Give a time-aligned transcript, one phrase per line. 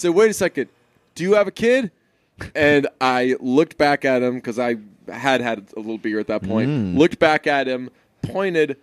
[0.00, 0.68] said, "Wait a second,
[1.14, 1.90] do you have a kid?"
[2.54, 4.76] And I looked back at him because I
[5.12, 6.70] had had a little beer at that point.
[6.70, 6.96] Mm.
[6.98, 7.90] Looked back at him,
[8.22, 8.76] pointed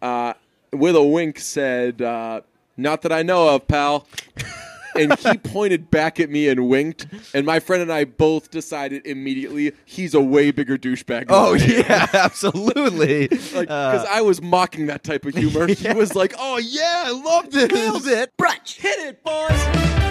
[0.00, 0.34] uh,
[0.72, 2.42] with a wink, said, uh,
[2.76, 4.06] "Not that I know of, pal."
[4.94, 7.06] and he pointed back at me and winked.
[7.34, 11.26] And my friend and I both decided immediately he's a way bigger douchebag.
[11.26, 13.28] than Oh I yeah, absolutely.
[13.28, 15.66] Like, because I was mocking that type of humor.
[15.80, 18.36] He was like, "Oh yeah, I love this." Nailed it.
[18.36, 18.80] Brunch.
[18.80, 20.09] Hit it, boys.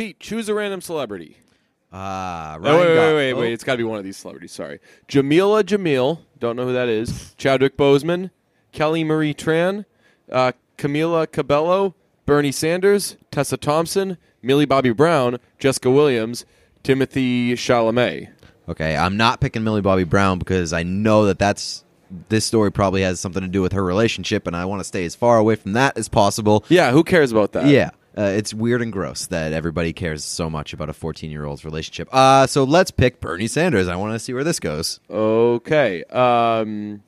[0.00, 1.36] Pete, choose a random celebrity.
[1.92, 3.52] Ah, Oh, Ryan wait, wait, wait, wait, oh.
[3.52, 4.50] It's got to be one of these celebrities.
[4.50, 4.80] Sorry.
[5.08, 6.20] Jameela Jamil.
[6.38, 7.34] Don't know who that is.
[7.36, 8.30] Chadwick Boseman.
[8.72, 9.84] Kelly Marie Tran.
[10.32, 11.94] Uh, Camila Cabello.
[12.24, 13.18] Bernie Sanders.
[13.30, 14.16] Tessa Thompson.
[14.40, 15.36] Millie Bobby Brown.
[15.58, 16.46] Jessica Williams.
[16.82, 18.30] Timothée Chalamet.
[18.70, 21.84] Okay, I'm not picking Millie Bobby Brown because I know that that's
[22.30, 25.04] this story probably has something to do with her relationship, and I want to stay
[25.04, 26.64] as far away from that as possible.
[26.70, 27.66] Yeah, who cares about that?
[27.66, 27.90] Yeah.
[28.18, 31.64] Uh, it's weird and gross that everybody cares so much about a 14 year old's
[31.64, 32.08] relationship.
[32.12, 33.86] Uh, so let's pick Bernie Sanders.
[33.88, 34.98] I want to see where this goes.
[35.08, 36.02] Okay.
[36.04, 37.02] Um,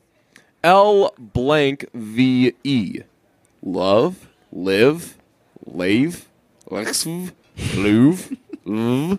[0.63, 3.01] L blank V E.
[3.65, 5.17] Love, live,
[5.67, 6.29] lave,
[6.71, 9.19] lexv, lv.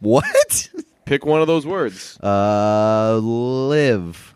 [0.00, 0.70] What?
[1.04, 2.18] Pick one of those words.
[2.22, 4.34] uh, live.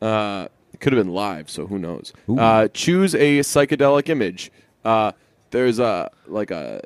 [0.00, 0.46] Uh,
[0.78, 2.12] it could have been live, so who knows?
[2.28, 4.52] Uh, choose a psychedelic image.
[4.84, 5.10] Uh,
[5.50, 6.82] there's a like a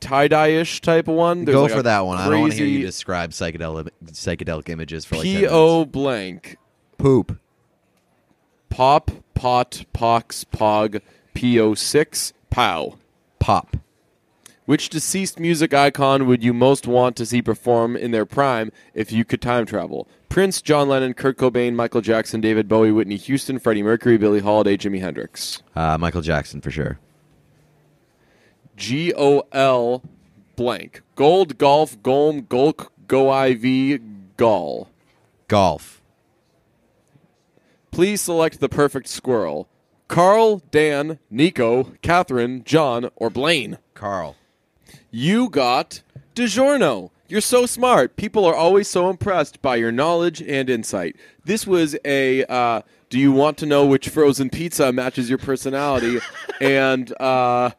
[0.00, 1.44] tie dye ish type of one.
[1.44, 2.18] There's Go like for a that one.
[2.18, 5.46] I don't want to hear you crazy describe psychedelic psychedelic images for like 10 P
[5.46, 5.92] O minutes.
[5.92, 6.56] blank
[6.98, 7.38] poop.
[8.68, 11.00] pop pot pox pog
[11.34, 12.96] P O six pow.
[13.38, 13.76] Pop.
[14.66, 19.12] Which deceased music icon would you most want to see perform in their prime if
[19.12, 20.08] you could time travel?
[20.28, 24.76] Prince, John Lennon, Kurt Cobain, Michael Jackson, David Bowie, Whitney Houston, Freddie Mercury, Billie Holiday,
[24.76, 25.62] Jimi Hendrix.
[25.76, 26.98] Uh, Michael Jackson for sure.
[28.76, 30.02] G O L
[30.56, 31.02] blank.
[31.14, 34.00] Gold, golf, golm, golk, go IV,
[34.36, 34.90] gall.
[35.46, 36.02] Golf.
[37.92, 39.68] Please select the perfect squirrel.
[40.08, 43.78] Carl, Dan, Nico, Catherine, John, or Blaine.
[43.94, 44.34] Carl.
[45.18, 46.02] You got
[46.34, 47.08] DiGiorno.
[47.26, 48.16] You're so smart.
[48.16, 51.16] People are always so impressed by your knowledge and insight.
[51.42, 56.18] This was a uh, do you want to know which frozen pizza matches your personality?
[56.60, 57.70] and uh,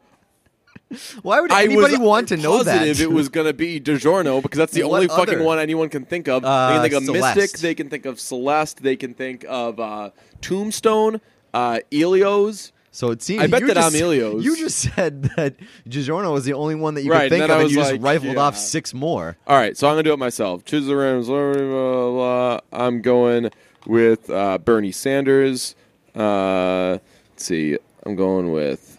[1.22, 2.98] Why would anybody want to know that?
[2.98, 6.06] it was going to be DiGiorno because that's the What only fucking one anyone can
[6.06, 6.44] think of.
[6.44, 7.36] Uh, they can think of Celeste.
[7.36, 7.60] Mystic.
[7.60, 8.82] They can think of Celeste.
[8.82, 10.10] They can think of uh,
[10.40, 11.20] Tombstone,
[11.54, 12.72] uh, Elio's.
[12.98, 13.94] So it seems I bet that just.
[13.94, 15.54] You just said that
[15.88, 18.02] DiGiorno was the only one that you Right, could think of, and you was just
[18.02, 18.40] rifled yeah.
[18.40, 19.36] off six more.
[19.46, 20.64] All right, so I'm gonna do it myself.
[20.64, 21.24] Choose the random.
[21.24, 22.60] blah, blah, blah.
[22.72, 23.50] I'm going
[23.86, 25.76] with uh, Bernie Sanders.
[26.12, 26.98] Uh,
[27.30, 27.78] let's see.
[28.04, 28.98] I'm going with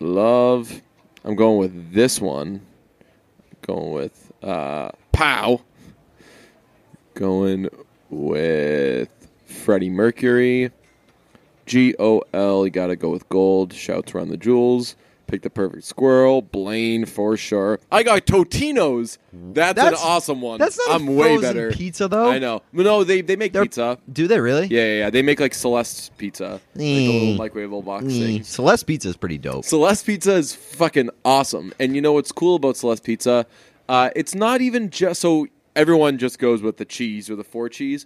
[0.00, 0.80] Love.
[1.22, 2.62] I'm going with this one.
[3.60, 5.60] Going with uh, Pow.
[7.12, 7.68] Going
[8.08, 9.10] with
[9.44, 10.70] Freddie Mercury.
[11.66, 12.64] G O L.
[12.64, 13.72] You got to go with gold.
[13.72, 14.96] Shouts around the jewels.
[15.28, 16.42] Pick the perfect squirrel.
[16.42, 17.80] Blaine for sure.
[17.90, 19.18] I got Totino's.
[19.32, 20.58] That's, That's- an awesome one.
[20.58, 21.72] that's not a I'm way frozen better.
[21.72, 22.30] pizza, though.
[22.30, 22.60] I know.
[22.72, 23.96] No, they they make They're- pizza.
[24.12, 24.66] Do they really?
[24.66, 25.10] Yeah, yeah, yeah.
[25.10, 27.38] They make like Celeste's pizza, like a little Mm.
[27.38, 28.18] microwavable box Mm.
[28.22, 28.42] thing.
[28.42, 29.64] Celeste Pizza is pretty dope.
[29.64, 31.72] Celeste Pizza is fucking awesome.
[31.80, 33.46] And you know what's cool about Celeste Pizza?
[33.88, 37.70] Uh, it's not even just so everyone just goes with the cheese or the four
[37.70, 38.04] cheese,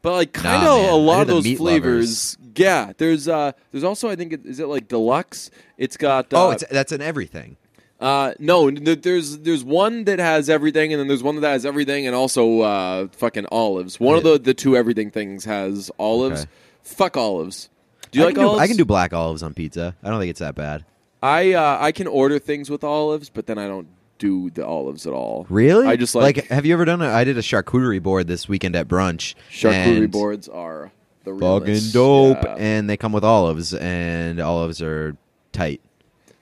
[0.00, 0.90] but like kind Nah, of man.
[0.92, 2.37] a lot They're of the those meat flavors.
[2.56, 5.50] Yeah, there's uh, there's also I think it, is it like deluxe?
[5.76, 7.56] It's got uh, oh, it's, that's an everything.
[8.00, 12.06] uh, no, there's there's one that has everything, and then there's one that has everything,
[12.06, 13.98] and also uh, fucking olives.
[13.98, 16.42] One of the the two everything things has olives.
[16.42, 16.50] Okay.
[16.82, 17.68] Fuck olives.
[18.10, 18.58] Do you I like can do.
[18.58, 19.94] I can do black olives on pizza.
[20.02, 20.84] I don't think it's that bad.
[21.22, 25.06] I uh, I can order things with olives, but then I don't do the olives
[25.06, 25.46] at all.
[25.48, 25.86] Really?
[25.86, 27.02] I just like, have you ever done?
[27.02, 29.34] A, I did a charcuterie board this weekend at brunch.
[29.50, 30.92] charcuterie boards are
[31.24, 32.54] the Fucking dope, Yeah.
[32.58, 35.16] and they come with olives, and olives are
[35.52, 35.80] tight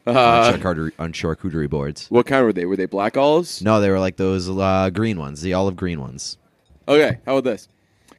[0.07, 2.07] on, Uh, charcuterie, on charcuterie boards.
[2.11, 2.65] what kind were they?
[2.67, 3.63] Were they black olives?
[3.63, 6.39] No, they were like those uh, green ones, the olive green ones.
[6.89, 7.69] Okay, how about this?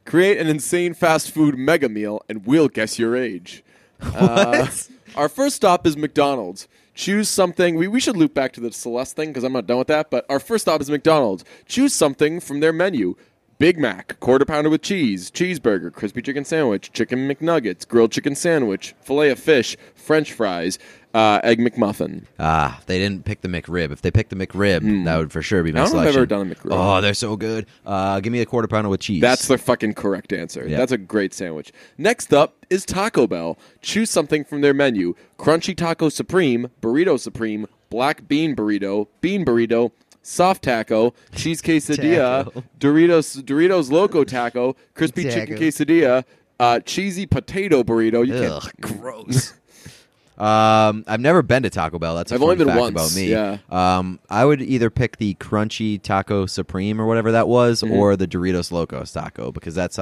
[0.04, 3.62] Create an insane fast food mega meal, and we'll guess your age.
[4.14, 4.68] Uh,
[5.16, 6.68] our first stop is McDonald's.
[6.94, 7.74] Choose something.
[7.74, 10.08] We, we should loop back to the Celeste thing because I'm not done with that.
[10.10, 11.44] But our first stop is McDonald's.
[11.66, 13.16] Choose something from their menu.
[13.58, 18.94] Big Mac, quarter pounder with cheese, cheeseburger, crispy chicken sandwich, chicken McNuggets, grilled chicken sandwich,
[19.00, 20.78] fillet of fish, French fries,
[21.14, 22.24] Uh, egg McMuffin.
[22.38, 23.90] Ah, they didn't pick the McRib.
[23.90, 25.80] If they picked the McRib, that would for sure be my.
[25.80, 26.16] I don't I've selection.
[26.18, 26.68] ever done a McRib.
[26.70, 27.66] Oh, they're so good.
[27.84, 29.22] Uh, give me a quarter pounder with cheese.
[29.22, 30.68] That's the fucking correct answer.
[30.68, 31.72] That's a great sandwich.
[31.96, 33.58] Next up is Taco Bell.
[33.80, 39.92] Choose something from their menu: Crunchy Taco Supreme, Burrito Supreme, Black Bean Burrito, Bean Burrito,
[40.28, 42.62] Soft Taco, Cheese Quesadilla, Taco.
[42.78, 45.60] Doritos Doritos Loco Taco, Crispy Chicken Taco.
[45.60, 46.24] Quesadilla,
[46.60, 48.26] uh, Cheesy Potato Burrito.
[48.26, 48.80] You Ugh, can't.
[49.00, 49.54] gross.
[50.38, 52.14] um, I've never been to Taco Bell.
[52.14, 53.30] That's a I've fun only been fact once, about me.
[53.30, 53.58] yeah.
[53.70, 57.94] Um, I would either pick the crunchy taco supreme or whatever that was, Mm-hmm.
[57.94, 59.98] or the Doritos Locos taco because that's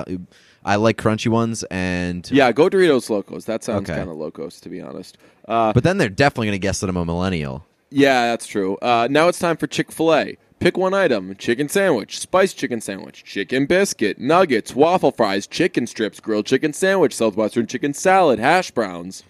[0.65, 3.45] I like crunchy ones and Yeah, go Doritos Locos.
[3.45, 3.97] That sounds Okay.
[3.99, 5.19] kind of locos, to be honest.
[5.47, 7.65] Uh, But then they're definitely gonna guess that I'm a millennial.
[7.91, 8.77] Yeah, that's true.
[8.83, 10.37] Uh, now it's time for Chick fil A.
[10.59, 16.19] Pick one item chicken sandwich, spiced chicken sandwich, chicken biscuit, nuggets, waffle fries, chicken strips,
[16.19, 19.23] grilled chicken sandwich, southwestern chicken salad, hash browns.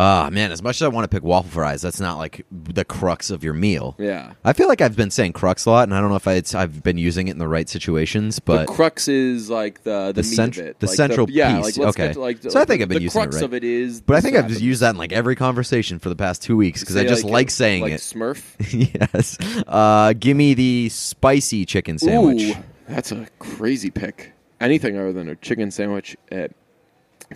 [0.00, 2.84] Ah, man, as much as I want to pick waffle fries, that's not like the
[2.84, 3.96] crux of your meal.
[3.98, 4.34] Yeah.
[4.44, 6.34] I feel like I've been saying crux a lot, and I don't know if I,
[6.34, 10.12] it's, I've been using it in the right situations, but the crux is like the
[10.12, 11.76] the, The meat cent- the Like central yeah, piece.
[11.78, 12.12] Like, Okay.
[12.12, 13.44] To, like, So I think the, I've been using it crux right.
[13.44, 14.00] of it is.
[14.00, 16.56] but I think I've just used that in like every conversation for the past two
[16.56, 18.00] weeks because I just like, saying like it.
[18.00, 18.54] Smurf.
[19.12, 19.36] yes.
[19.66, 22.42] Uh, give me the spicy chicken sandwich.
[22.42, 22.54] Ooh,
[22.86, 24.32] that's a crazy pick.
[24.60, 26.52] Anything other than a chicken sandwich at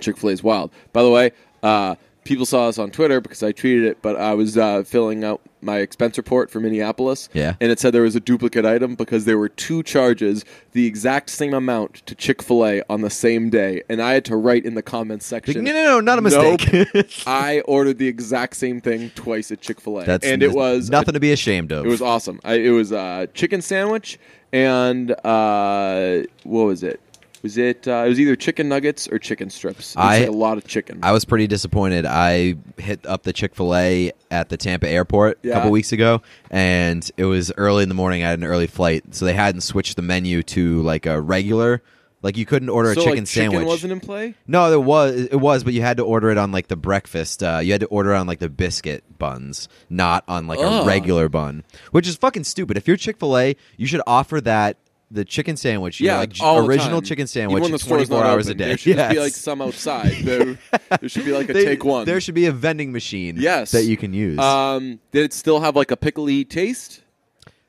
[0.00, 0.70] Chick Fil A is wild.
[0.92, 1.32] By the way,
[1.62, 5.24] uh, people saw this on Twitter because I tweeted it, but I was uh, filling
[5.24, 7.28] out my expense report for Minneapolis.
[7.32, 7.54] Yeah.
[7.60, 11.30] and it said there was a duplicate item because there were two charges, the exact
[11.30, 14.64] same amount to Chick Fil A on the same day, and I had to write
[14.64, 15.62] in the comments section.
[15.62, 16.60] no, no, no, not a Nope.
[16.72, 17.22] mistake.
[17.26, 20.88] I ordered the exact same thing twice at Chick Fil A, That's and it was
[20.88, 21.84] a nothing to be ashamed of.
[21.84, 22.40] it was awesome.
[22.44, 24.18] I, it was a chicken sandwich
[24.52, 27.00] and uh, what was it?
[27.42, 27.88] Was it?
[27.88, 29.94] Uh, it was either chicken nuggets or chicken strips.
[29.94, 31.00] It I- like a lot of chicken.
[31.02, 32.06] I was pretty disappointed.
[32.06, 36.22] I hit up the Chick Fil A at the Tampa airport a couple weeks ago,
[36.50, 38.22] and it was early in the morning.
[38.22, 41.82] I had an early flight, so they hadn't switched the menu to like a regular.
[42.22, 43.56] Like you couldn't order so a chicken like, sandwich.
[43.56, 44.34] Chicken wasn't in play.
[44.46, 47.42] No, there was it was, but you had to order it on like the breakfast.
[47.42, 50.84] Uh, you had to order on like the biscuit buns, not on like Ugh.
[50.84, 52.76] a regular bun, which is fucking stupid.
[52.76, 54.76] If you're Chick Fil A, you should offer that
[55.12, 56.00] the chicken sandwich.
[56.00, 58.46] you know, Yeah, like all original chicken Even sandwich, when the store's 24 not hours
[58.48, 58.68] open, a day.
[58.68, 60.12] There should just be like some outside.
[60.22, 60.58] There,
[61.00, 62.04] there should be like a They- take one.
[62.06, 63.36] There should be a vending machine.
[63.38, 63.70] Yes.
[63.72, 64.38] that you can use.
[64.38, 67.00] Um, did it still have like a pickly taste?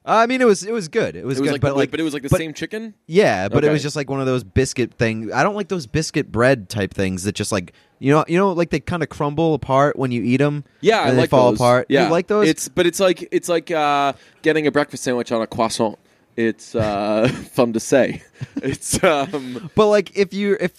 [0.05, 1.15] I mean, it was it was good.
[1.15, 2.53] It was, It was good, like, but like, but it was like the but- same
[2.53, 2.93] chicken.
[3.07, 5.31] Yeah, but it was just like one of those biscuit thing.
[5.31, 8.51] I don't like those biscuit bread type things that just like you know you know
[8.51, 10.65] like they kind of crumble apart when you eat them.
[10.81, 11.57] Yeah, and I they like fall those.
[11.59, 11.85] apart.
[11.87, 12.49] Yeah, you like those?
[12.49, 14.11] It's but it's like it's like uh,
[14.41, 15.97] getting a breakfast sandwich on a croissant.
[16.35, 18.23] It's uh, fun to say.
[18.57, 20.73] It's um, But like if you if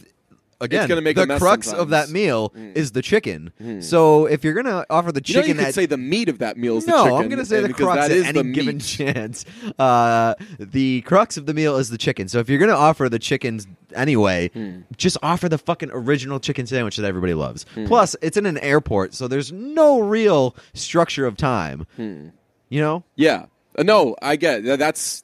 [0.60, 1.88] again gonna make a the mess crux of sometimes.
[1.88, 1.90] Mm.
[1.90, 3.52] that meal is the chicken.
[3.82, 6.28] So if you're gonna offer the you know, chicken you could that say the meat
[6.28, 7.22] of that meal is no, the chicken.
[7.22, 9.44] I'm gonna say and the because crux that at is any the given chance.
[9.78, 12.28] Uh, the crux of the meal is the chicken.
[12.28, 14.80] So if you're gonna offer the chickens anyway, Hmm.
[14.96, 17.64] just offer the fucking original chicken sandwich that everybody loves.
[17.74, 17.86] Hmm.
[17.86, 21.86] Plus, it's in an airport, so there's no real structure of time.
[21.96, 22.28] Hmm.
[22.68, 23.46] You know, Yeah,
[23.76, 24.64] Uh, no, I get it.
[24.66, 25.23] That- that's.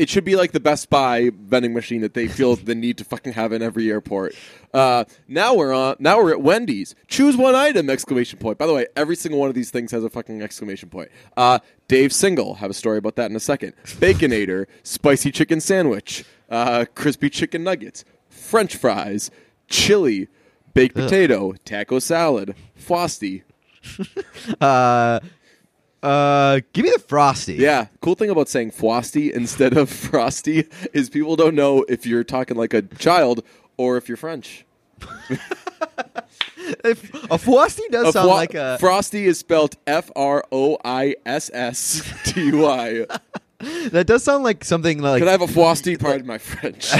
[0.00, 3.04] It should be like the Best Buy vending machine that they feel the need to
[3.04, 4.34] fucking have in every airport.
[4.72, 5.96] Uh, now we're on.
[5.98, 6.94] Now we're at Wendy's.
[7.06, 7.90] Choose one item!
[7.90, 8.56] Exclamation point.
[8.56, 11.10] By the way, every single one of these things has a fucking exclamation point.
[11.36, 12.54] Uh, Dave Single.
[12.54, 13.74] Have a story about that in a second.
[13.84, 14.64] Baconator.
[14.84, 16.24] spicy chicken sandwich.
[16.48, 18.02] Uh, crispy chicken nuggets.
[18.30, 19.30] French fries.
[19.68, 20.28] Chili.
[20.72, 21.52] Baked potato.
[21.66, 22.54] Taco salad.
[22.74, 23.42] Frosty.
[24.62, 25.20] uh,
[26.02, 27.54] uh, give me the frosty.
[27.54, 32.24] Yeah, cool thing about saying Frosty instead of Frosty is people don't know if you're
[32.24, 33.44] talking like a child
[33.76, 34.64] or if you're French.
[36.84, 38.78] If- a frosty does A sound like a.
[38.78, 43.06] Frosty is spelled F R O I S S T U I.
[43.90, 45.20] that does sound like something like.
[45.20, 45.96] Can I have a Frosty?
[45.96, 46.92] Pardon my French.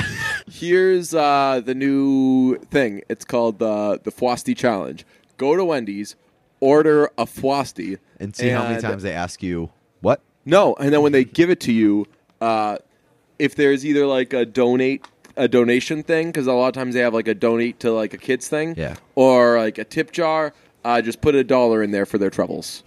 [0.50, 3.02] Here's uh, the new thing.
[3.09, 5.04] It's called the the Frosty Challenge.
[5.37, 6.16] Go to Wendy's,
[6.61, 10.21] order a Frosty, and see how many times they ask you what.
[10.45, 12.07] No, and then when they give it to you,
[12.40, 12.79] uh,
[13.38, 17.00] if there's either like a donate a donation thing, because a lot of times they
[17.00, 18.97] have like a donate to like a kids thing, Yeah.
[19.14, 20.52] or like a tip jar,
[20.85, 22.83] uh, just put a dollar in there for their troubles.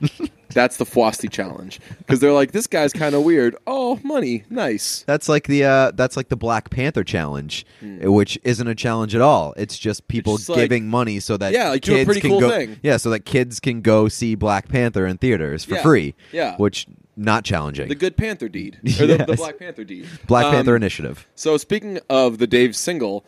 [0.58, 3.54] That's the Frosty challenge because they're like, this guy's kind of weird.
[3.64, 5.04] Oh, money, nice.
[5.06, 9.20] That's like the uh, that's like the Black Panther challenge, which isn't a challenge at
[9.20, 9.54] all.
[9.56, 10.36] It's just people Hmm.
[10.38, 12.50] just like- giving money so that Yeah, like, do a kids pretty can cool go.
[12.50, 12.80] thing.
[12.82, 16.14] Yeah, so that kids can go see Black Panther in theaters for Yeah, free.
[16.32, 16.56] yeah.
[16.56, 16.86] which
[17.16, 17.88] not challenging.
[17.88, 20.06] The Good Panther deed, or the, the Black Panther deed.
[20.26, 21.26] Black Um, Panther initiative.
[21.36, 23.24] So speaking of the Dave single,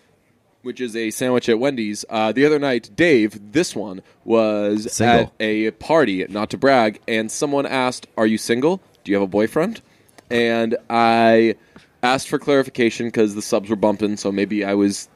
[0.62, 2.04] which is a sandwich at Wendy's.
[2.08, 5.26] Uh, the other night, Dave, this one was Single.
[5.26, 8.80] at a party, not to brag, and someone asked, "Are you single?
[9.04, 9.80] Do you have a boyfriend?"
[10.30, 11.56] And I
[12.02, 15.08] asked for clarification because the subs were bumping, so maybe I was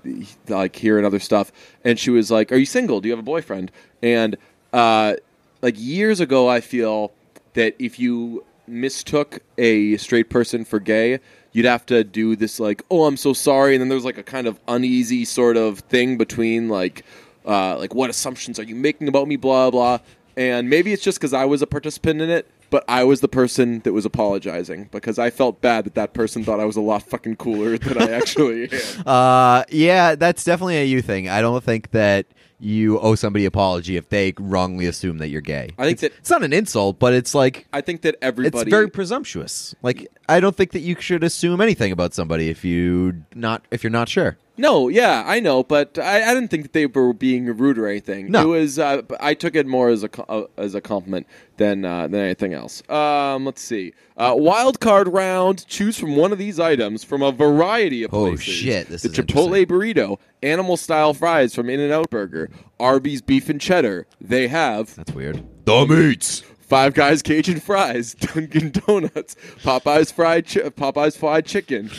[0.49, 1.53] like hearing other stuff.
[1.85, 3.01] And she was like, "Are you single?
[3.01, 3.71] Do you have a boyfriend?"
[4.03, 4.37] And
[4.73, 5.15] uh,
[5.63, 7.13] like years ago, I feel
[7.55, 11.21] that if you mistook a straight person for gay,
[11.55, 14.23] you'd have to do this like, "Oh, I'm so sorry," and then there's like a
[14.23, 17.05] kind of uneasy sort of thing between like,
[17.47, 19.99] uh, like what assumptions are you making about me, blah blah.
[20.37, 23.29] And maybe it's just because I was a participant in it, but I was the
[23.29, 26.81] person that was apologizing because I felt bad that that person thought I was a
[26.81, 29.03] lot fucking cooler than I actually am.
[29.07, 31.29] Uh, yeah, that's definitely a you thing.
[31.29, 32.27] I don't think that
[32.65, 35.71] you owe somebody apology if they wrongly assume that you're gay.
[35.79, 38.63] I think it's, that- it's not an insult, but it's like I think that everybody.
[38.63, 39.75] it's very presumptuous.
[39.83, 43.85] Like I don't think that you should assume anything about somebody if you not if
[43.85, 44.37] you're not sure.
[44.57, 47.89] No, yeah, I know, but I, I didn't think that they were being rude or
[47.89, 48.31] anything.
[48.31, 48.43] No.
[48.55, 48.79] It was.
[48.79, 52.55] Uh, I took it more as a uh, as a compliment than uh, than anything
[52.55, 52.89] else.
[52.89, 53.95] Um, let's see.
[54.17, 55.67] Uh, wild card round.
[55.67, 58.45] Choose from one of these items from a variety of Oh, places.
[58.45, 63.23] shit, this the is Chipotle burrito, animal style fries from In and Out Burger, Arby's
[63.23, 64.07] beef and cheddar.
[64.21, 65.43] They have That's weird.
[65.65, 66.45] the meats.
[66.67, 71.91] Five Guys Cajun fries, Dunkin' Donuts, Popeyes fried chi- Popeyes fried chicken,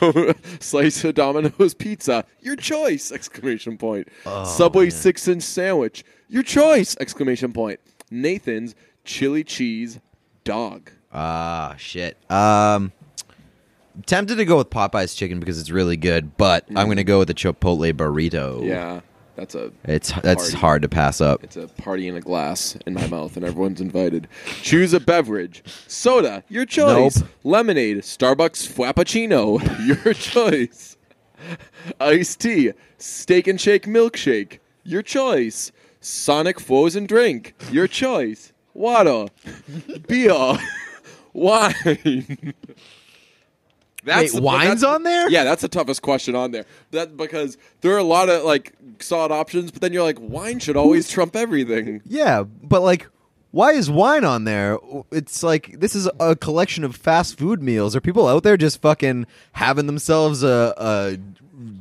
[0.60, 2.24] slice of Domino's pizza.
[2.40, 3.10] Your choice!
[3.10, 4.08] Exclamation point.
[4.44, 6.04] Subway six inch sandwich.
[6.28, 6.96] Your choice!
[7.00, 7.80] Exclamation point.
[8.10, 9.98] Nathan's chili cheese
[10.44, 10.90] dog.
[11.12, 12.16] Ah, shit.
[12.30, 12.92] Um,
[14.06, 17.18] tempted to go with Popeye's chicken because it's really good, but I'm going to go
[17.18, 18.66] with the Chipotle burrito.
[18.66, 19.00] Yeah,
[19.42, 20.56] that's a it's that's Party.
[20.56, 21.42] hard to pass up.
[21.42, 24.28] It's a party in a glass in my mouth, and everyone's invited.
[24.62, 25.64] Choose a beverage.
[25.88, 27.18] Soda, your choice.
[27.18, 27.28] Nope.
[27.42, 29.58] Lemonade, Starbucks Frappuccino,
[30.04, 30.96] your choice.
[31.98, 35.72] Iced tea, Steak and Shake milkshake, your choice.
[36.00, 38.52] Sonic frozen drink, your choice.
[38.74, 39.26] Water,
[40.06, 40.56] beer,
[41.32, 42.54] wine.
[44.04, 45.30] Wait, the- wine's that's- on there?
[45.30, 46.64] Yeah, that's the toughest question on there.
[46.90, 50.58] That because there are a lot of like solid options, but then you're like, wine
[50.58, 52.00] should always trump everything.
[52.04, 53.06] Yeah, but like,
[53.52, 54.78] why is wine on there?
[55.12, 57.94] It's like this is a collection of fast food meals.
[57.94, 61.18] Are people out there just fucking having themselves a, a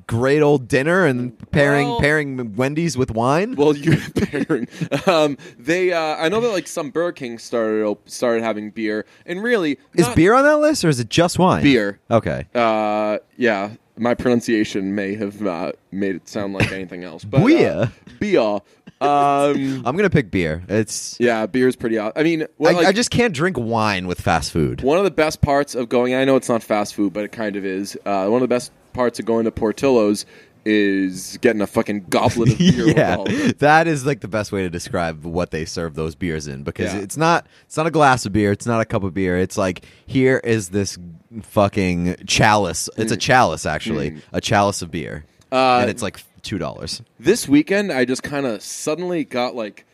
[0.06, 3.56] great old dinner and pairing Well- pairing Wendy's with wine?
[3.56, 4.68] Well, you pairing.
[5.08, 9.06] Um, they, uh, I know that like some Burger King started op- started having beer,
[9.26, 11.64] and really, is beer on that list or is it just wine?
[11.64, 12.00] beer?
[12.12, 12.46] Okay.
[12.54, 17.70] Uh, yeah, my pronunciation may have uh, made it sound like anything else, but Beer?
[17.72, 17.88] uh,
[18.20, 18.60] beer.
[19.02, 20.64] Um, I'm gonna pick beer.
[20.70, 21.98] It's yeah, beer's pretty.
[21.98, 22.14] Odd.
[22.16, 24.82] I mean, well, I, like, I just can't drink wine with fast food.
[24.82, 27.32] One of the best parts of going, I know it's not fast food, but it
[27.32, 27.98] kind of is.
[28.06, 30.26] Uh, one of the best parts of going to Portillo's
[30.64, 32.86] is getting a fucking goblet of beer.
[32.86, 35.96] with yeah, all of that is like the best way to describe what they serve
[35.96, 37.00] those beers in because Yeah.
[37.00, 39.38] it's not it's not a glass of beer, it's not a cup of beer.
[39.40, 41.00] It's like here is this
[41.42, 42.90] fucking chalice.
[42.98, 45.58] It's a chalice actually, a chalice of beer, Mm.
[45.58, 47.02] Uh, and it's like two dollars.
[47.20, 49.86] This weekend, I just kind of suddenly got like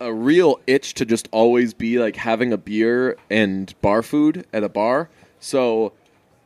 [0.00, 4.62] a real itch to just always be like having a beer and bar food at
[4.62, 5.08] a bar.
[5.40, 5.92] So,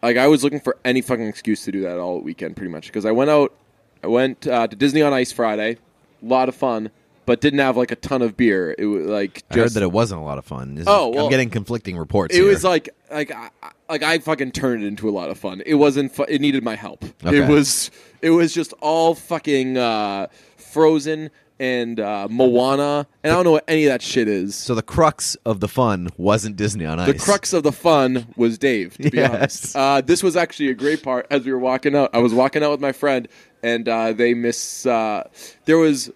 [0.03, 2.87] like, I was looking for any fucking excuse to do that all weekend, pretty much.
[2.87, 3.55] Because I went out,
[4.03, 5.79] I went uh, to Disney on Ice Friday,
[6.23, 6.91] a lot of fun,
[7.31, 8.75] but didn't have like a ton of beer.
[8.77, 10.75] It was like I heard that it wasn't a lot of fun.
[10.75, 12.35] This is- Oh, well, I'm getting conflicting reports.
[12.35, 12.49] it here.
[12.49, 15.63] was like like I, I- like I fucking turned it into a lot of fun.
[15.65, 16.13] It wasn't.
[16.13, 17.05] Fu- it needed my help.
[17.25, 17.39] Okay.
[17.39, 17.93] It was.
[18.21, 23.65] It was just all fucking uh, Frozen and uh, Moana, and I don't know what
[23.69, 24.55] any of that shit is.
[24.57, 27.13] so the crux of the fun wasn't Disney on Ice.
[27.13, 28.97] the crux of the fun was Dave.
[28.97, 29.31] To be Yes.
[29.31, 31.27] honest, uh, this was actually a great part.
[31.31, 33.29] As we were walking out, I was walking out with my friend,
[33.63, 34.87] and uh, they miss.
[34.87, 35.29] Uh,
[35.67, 36.11] there was,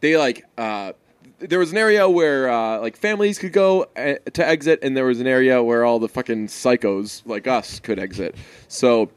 [0.00, 0.44] they like.
[0.56, 0.92] Uh,
[1.38, 5.04] there was an area where uh, like families could go uh, to exit, and there
[5.04, 8.34] was an area where all the fucking psychos like us could exit.
[8.68, 9.10] So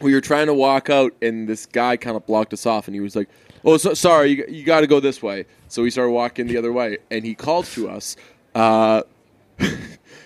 [0.00, 2.94] we were trying to walk out, and this guy kind of blocked us off, and
[2.94, 3.28] he was like,
[3.64, 6.56] "Oh, so, sorry, you, you got to go this way." So we started walking the
[6.56, 8.16] other way, and he called to us.
[8.54, 9.02] Uh,
[9.58, 9.68] he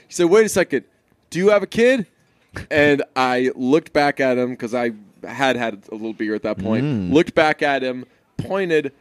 [0.09, 0.85] said, "Wait a second,
[1.31, 2.07] do you have a kid?"
[2.71, 4.93] And I looked back at him because I
[5.27, 6.85] had had a little beer at that point.
[7.13, 8.05] Looked back at him,
[8.37, 8.93] pointed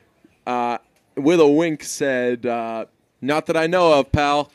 [0.45, 0.77] uh,
[1.15, 2.85] with a wink, said, uh,
[3.21, 4.51] "Not that I know of, pal."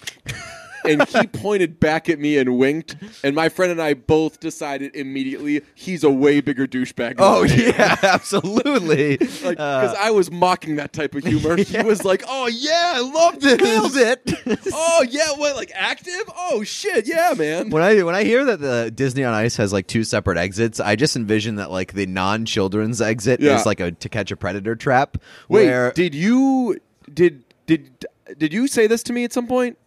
[0.88, 2.96] And he pointed back at me and winked.
[3.22, 7.16] And my friend and I both decided immediately he's a way bigger douchebag.
[7.16, 9.18] than Oh yeah, absolutely.
[9.42, 11.56] Like, Uh, because I was mocking that type of humor.
[11.68, 13.60] He was like, "Oh yeah, I love this.
[13.60, 14.68] nailed it.
[14.72, 16.22] Oh yeah, what like active?
[16.36, 17.70] Oh shit, yeah, man.
[17.70, 20.80] When I when I hear that the Disney on Ice has like two separate exits,
[20.80, 23.56] I just envision that like the non-children's exit Yeah.
[23.58, 25.18] is like a to catch a predator trap.
[25.48, 26.78] Wait, where did you
[27.12, 28.06] did did
[28.38, 29.78] did you say this to me at some point?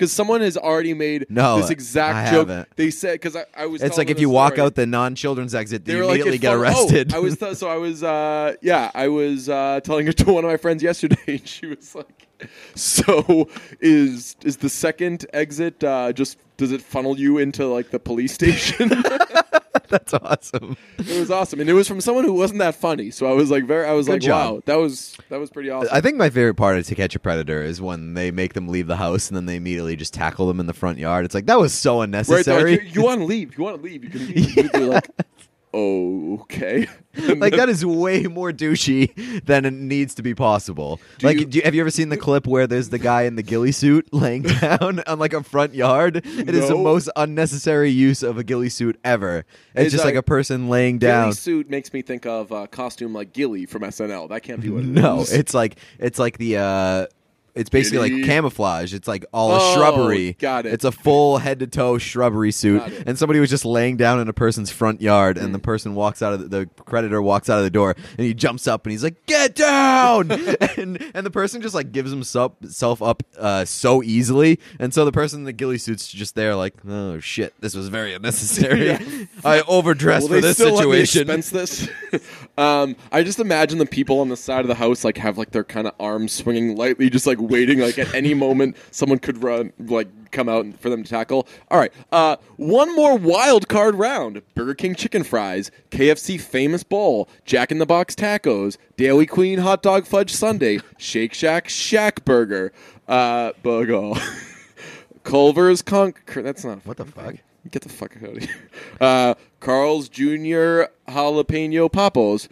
[0.00, 2.48] Because someone has already made No, this exact I joke.
[2.48, 2.68] haven't.
[2.76, 3.82] They said because I, I was.
[3.82, 4.64] it's like if you walk story.
[4.66, 7.12] out the non-children's exit, They you were like, immediately get felt- arrested.
[7.12, 10.32] Oh, I was th- so I was uh, yeah I was uh, telling it to
[10.32, 12.28] one of my friends yesterday, and she was like,
[12.74, 17.98] "So is is the second exit uh, just does it funnel you into like the
[17.98, 18.90] police station?"
[20.00, 20.76] That's awesome.
[20.98, 23.10] it was awesome, and it was from someone who wasn't that funny.
[23.10, 24.54] So I was like, very I was Good like, job.
[24.54, 25.90] wow, that was that was pretty awesome.
[25.92, 28.68] I think my favorite part of To Catch a Predator is when they make them
[28.68, 31.24] leave the house and then they immediately just tackle them in the front yard.
[31.24, 32.42] It's like that was so unnecessary.
[32.44, 33.58] they're like, you, want to leave?
[33.58, 34.04] You want to leave?
[34.04, 34.56] You can leave.
[34.74, 35.08] You're like,
[35.74, 36.86] okay.
[37.16, 41.00] Like that is way more douchey than it needs to be possible.
[41.22, 43.34] like, you- do you, have you ever seen the clip where there's the guy in
[43.34, 46.18] the ghillie suit laying down on like a front yard?
[46.24, 49.44] It is the most unnecessary use of a ghillie suit ever.
[49.74, 51.24] It's Is, just uh, like a person laying down.
[51.24, 54.28] Ghillie suit makes me think of a costume like Gilly from SNL.
[54.28, 54.94] That can't be what it is.
[54.94, 57.06] No, it's like it's like the uh
[57.54, 58.22] it's basically Giddy.
[58.22, 58.94] like camouflage.
[58.94, 60.32] It's like all Oh, a shrubbery.
[60.38, 60.72] got it.
[60.74, 62.82] It's a full head to toe shrubbery suit.
[63.06, 65.62] And somebody was just laying down in a person's front yard, and the Hmm.
[65.62, 68.66] person walks out of the, the predator walks out of the door, and he jumps
[68.66, 70.30] up and he's like, "Get down!"
[70.76, 75.04] and and the person just like gives himself self up uh, so easily, and so
[75.04, 78.80] the person in the ghillie suit's just there like, "Oh shit, this was very unnecessary.
[78.90, 78.98] Yeah.
[79.44, 81.88] I overdressed Will for this situation." let me expense this?
[82.58, 85.50] um, I just imagine the people on the side of the house like have like
[85.50, 87.80] their kind of arms swinging lightly, just like waiting.
[87.80, 91.46] Like at any moment, someone could run, like come out for them to tackle.
[91.70, 97.28] All right, uh, one more wild card round: Burger King chicken fries, KFC famous bowl,
[97.44, 102.72] Jack in the Box tacos, Dairy Queen hot dog fudge sundae, Shake Shack Shack burger,
[103.08, 103.52] uh,
[105.24, 106.16] Culver's conch.
[106.34, 107.36] That's not What the fuck?
[107.70, 108.54] Get the fuck out of here.
[109.00, 110.84] Uh, Carl's Jr.
[111.08, 112.48] Jalapeno Papos,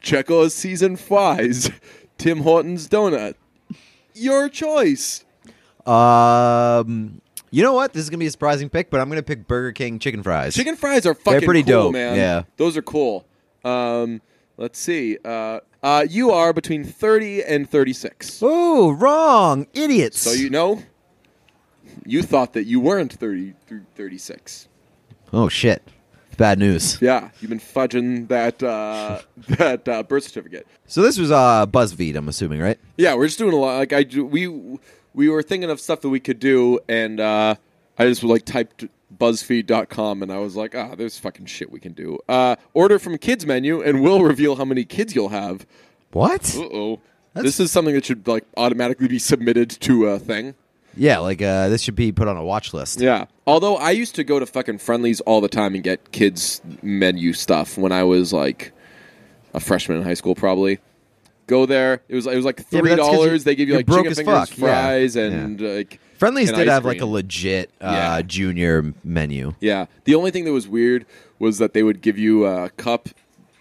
[0.00, 1.70] Checkers Seasoned Fries,
[2.18, 3.34] Tim Hortons Donut.
[4.16, 5.24] Your choice.
[5.86, 7.92] Um, you know what?
[7.92, 10.54] This is gonna be a surprising pick, but I'm gonna pick Burger King chicken fries.
[10.54, 12.16] Chicken fries are fucking pretty cool, dope, man.
[12.16, 12.42] yeah.
[12.56, 13.26] Those are cool.
[13.64, 14.20] Um,
[14.56, 15.18] let's see.
[15.24, 18.40] Uh, uh, you are between 30 and 36.
[18.42, 20.18] Oh, wrong, idiots.
[20.20, 20.82] So you know,
[22.04, 24.68] you thought that you weren't 30 through 36.
[25.32, 25.82] oh shit,
[26.36, 27.00] bad news.
[27.00, 30.66] Yeah, you've been fudging that uh, that uh, birth certificate.
[30.86, 32.78] So this was uh BuzzFeed, I'm assuming, right?
[32.96, 33.76] Yeah, we're just doing a lot.
[33.78, 34.78] Like I, do, we
[35.14, 37.54] we were thinking of stuff that we could do, and uh,
[37.98, 41.92] I just like typed BuzzFeed.com, and I was like, ah, there's fucking shit we can
[41.92, 42.18] do.
[42.28, 45.66] Uh, order from kids menu, and we'll reveal how many kids you'll have.
[46.12, 46.54] What?
[46.56, 47.00] Uh oh.
[47.34, 50.54] This is something that should like automatically be submitted to a thing.
[50.96, 53.00] Yeah, like uh, this should be put on a watch list.
[53.00, 53.26] Yeah.
[53.46, 57.32] Although I used to go to fucking Friendly's all the time and get kids menu
[57.32, 58.72] stuff when I was like
[59.54, 60.78] a freshman in high school, probably.
[61.46, 62.02] Go there.
[62.08, 63.32] It was it was like Yeah, but three that's 'cause dollars.
[63.32, 64.58] you- They give you you're like broke chicken as fingers, fuck.
[64.58, 64.64] Yeah.
[64.86, 67.12] fries, and like Friendly's and did ice have like a cream.
[67.12, 68.22] legit uh, Yeah.
[68.22, 69.54] junior menu.
[69.60, 69.86] Yeah.
[70.04, 71.06] The only thing that was weird
[71.38, 73.10] was that they would give you a cup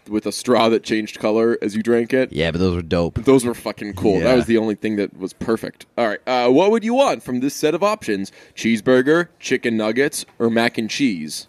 [0.09, 2.31] with a straw that changed color as you drank it.
[2.31, 3.15] Yeah, but those were dope.
[3.23, 4.19] Those were fucking cool.
[4.19, 5.85] That was the only thing that was perfect.
[5.97, 6.19] All right.
[6.27, 8.31] Uh, what would you want from this set of options?
[8.55, 11.47] Cheeseburger, chicken nuggets, or mac and cheese?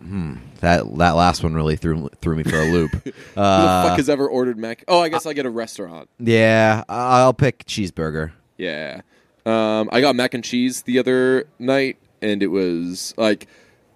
[0.00, 0.34] Hmm.
[0.60, 2.90] That that last one really threw threw me for a loop.
[3.04, 4.84] Who the uh, fuck has ever ordered mac?
[4.88, 6.08] Oh, I guess I get a restaurant.
[6.18, 8.32] yeah, I- I'll pick cheeseburger.
[8.58, 9.02] Yeah.
[9.46, 13.46] Um, I got mac and cheese the other night, and it was like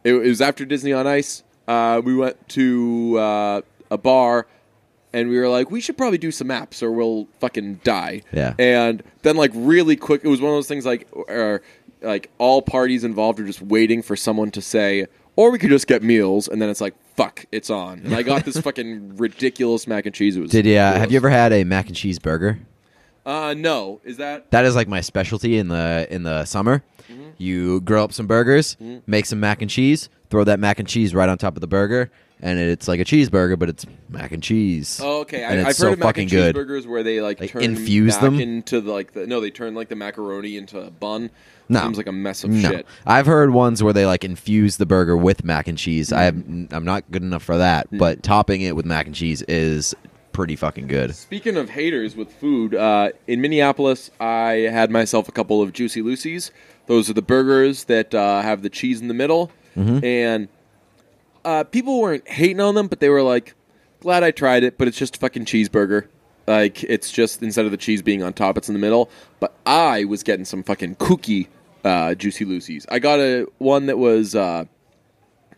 [0.05, 1.43] it, it was after Disney on Ice.
[1.67, 4.47] Uh, we went to uh, a bar,
[5.13, 8.23] and we were like, we should probably do some apps, or we'll fucking die.
[8.33, 8.55] Yeah.
[8.59, 11.63] And then, like, really quick, it was one of those things like, or,
[12.03, 15.87] like all parties involved are just waiting for someone to say, or we could just
[15.87, 18.01] get meals, and then it's like, fuck, it's on.
[18.01, 20.37] And I got this fucking ridiculous mac and cheese.
[20.37, 20.51] It was.
[20.51, 20.77] Did you?
[20.77, 22.59] Uh, have you ever had a mac and cheese burger?
[23.25, 24.01] Uh, no.
[24.05, 24.51] Is that?
[24.53, 26.83] That is like my specialty in the in the summer.
[27.11, 27.31] Mm-hmm.
[27.39, 28.77] You grill up some burgers,
[29.07, 31.67] make some mac and cheese, throw that mac and cheese right on top of the
[31.67, 32.11] burger,
[32.41, 35.01] and it's like a cheeseburger, but it's mac and cheese.
[35.03, 35.45] Oh, okay.
[35.45, 36.55] I, And I've it's heard of mac fucking and good.
[36.57, 38.41] cheeseburgers where they like, Like, turn infuse back them?
[38.41, 41.31] into the, like the no, they turn like the macaroni into a bun.
[41.69, 41.81] No.
[41.83, 42.87] Seems like a mess of No, shit.
[43.07, 46.13] I've heard ones where they like infuse the burger with mac and cheese.
[46.13, 46.37] I have,
[46.71, 47.99] I'm not good enough for that, Hmm.
[47.99, 49.95] but topping it with mac and cheese is
[50.33, 51.15] pretty fucking good.
[51.15, 56.03] Speaking of haters with food, uh, in Minneapolis, I had myself a couple of Juicy
[56.03, 56.51] Lucy's.
[56.87, 60.49] Those are the burgers that uh, have the cheese in the middle, and
[61.45, 63.55] uh, people weren't hating on them, but they were like,
[64.01, 66.07] "Glad I tried it," but it's just a fucking cheeseburger.
[66.47, 69.11] Like it's just instead of the cheese being on top, it's in the middle.
[69.41, 71.49] But I was getting some fucking kooky
[71.85, 72.87] uh, Juicy Lucy's.
[72.89, 74.65] I got a one that was uh,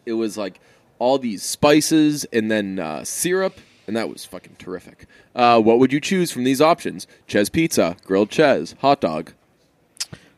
[0.07, 0.61] it was like
[0.99, 5.07] all these spices and then uh, syrup, and that was fucking terrific.
[5.35, 7.07] Uh, what would you choose from these options?
[7.27, 9.33] Ches pizza, grilled ches, hot dog.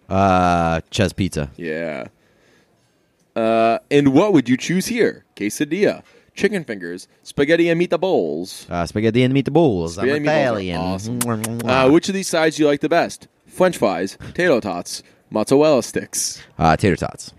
[0.08, 1.50] Uh, Ches Pizza.
[1.56, 2.08] Yeah.
[3.40, 5.24] Uh, and what would you choose here?
[5.36, 6.02] Quesadilla,
[6.34, 8.68] chicken fingers, spaghetti and meatballs.
[8.70, 9.98] Uh, spaghetti and meatballs.
[9.98, 10.80] I'm Spaghetti and meatballs Italian.
[10.80, 11.18] awesome.
[11.70, 13.28] Uh, which of these sides do you like the best?
[13.46, 16.42] French fries, tater tots, mozzarella sticks.
[16.58, 17.32] Uh, tater tots.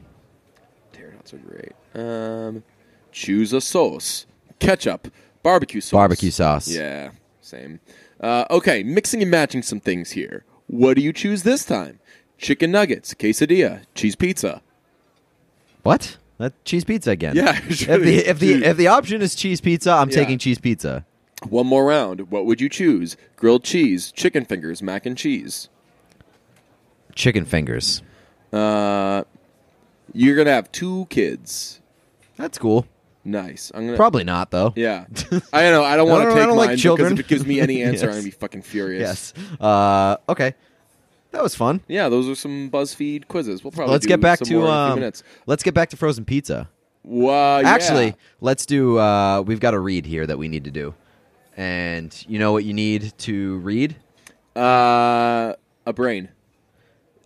[0.93, 1.73] Tater tots are great.
[1.93, 2.63] Um,
[3.11, 4.25] choose a sauce:
[4.59, 5.07] ketchup,
[5.43, 6.67] barbecue sauce, Barbecue sauce.
[6.67, 7.11] Yeah,
[7.41, 7.79] same.
[8.19, 10.45] Uh, okay, mixing and matching some things here.
[10.67, 11.99] What do you choose this time?
[12.37, 14.61] Chicken nuggets, quesadilla, cheese pizza.
[15.83, 16.17] What?
[16.37, 17.35] That cheese pizza again.
[17.35, 20.15] Yeah, If the if the if the option is cheese pizza, I'm Yeah.
[20.15, 21.05] taking cheese pizza.
[21.49, 22.29] One more round.
[22.31, 23.17] What would you choose?
[23.35, 25.69] Grilled cheese, chicken fingers, mac and cheese.
[27.15, 28.01] Chicken fingers.
[28.53, 29.23] Uh,
[30.13, 31.79] you're gonna have two kids.
[32.37, 32.85] That's cool.
[33.23, 33.71] Nice.
[33.75, 34.73] I'm gonna Probably not though.
[34.75, 35.05] Yeah,
[35.53, 35.83] I don't know.
[35.83, 37.15] I don't want to take I don't mine like children.
[37.15, 39.33] because if it gives me any answer, I'm gonna be fucking furious.
[39.37, 39.59] Yes.
[39.59, 40.55] Uh, okay.
[41.31, 41.81] That was fun.
[41.87, 43.63] Yeah, those are some BuzzFeed quizzes.
[43.63, 45.13] We'll probably let's get back to more in a few um,
[45.45, 46.69] let's get back to frozen pizza.
[47.03, 47.69] Well, yeah.
[47.69, 48.99] Actually, let's do.
[48.99, 50.93] Uh, we've got a read here that we need to do,
[51.57, 53.95] and you know what you need to read?
[54.55, 55.53] uh,
[55.85, 56.29] a brain.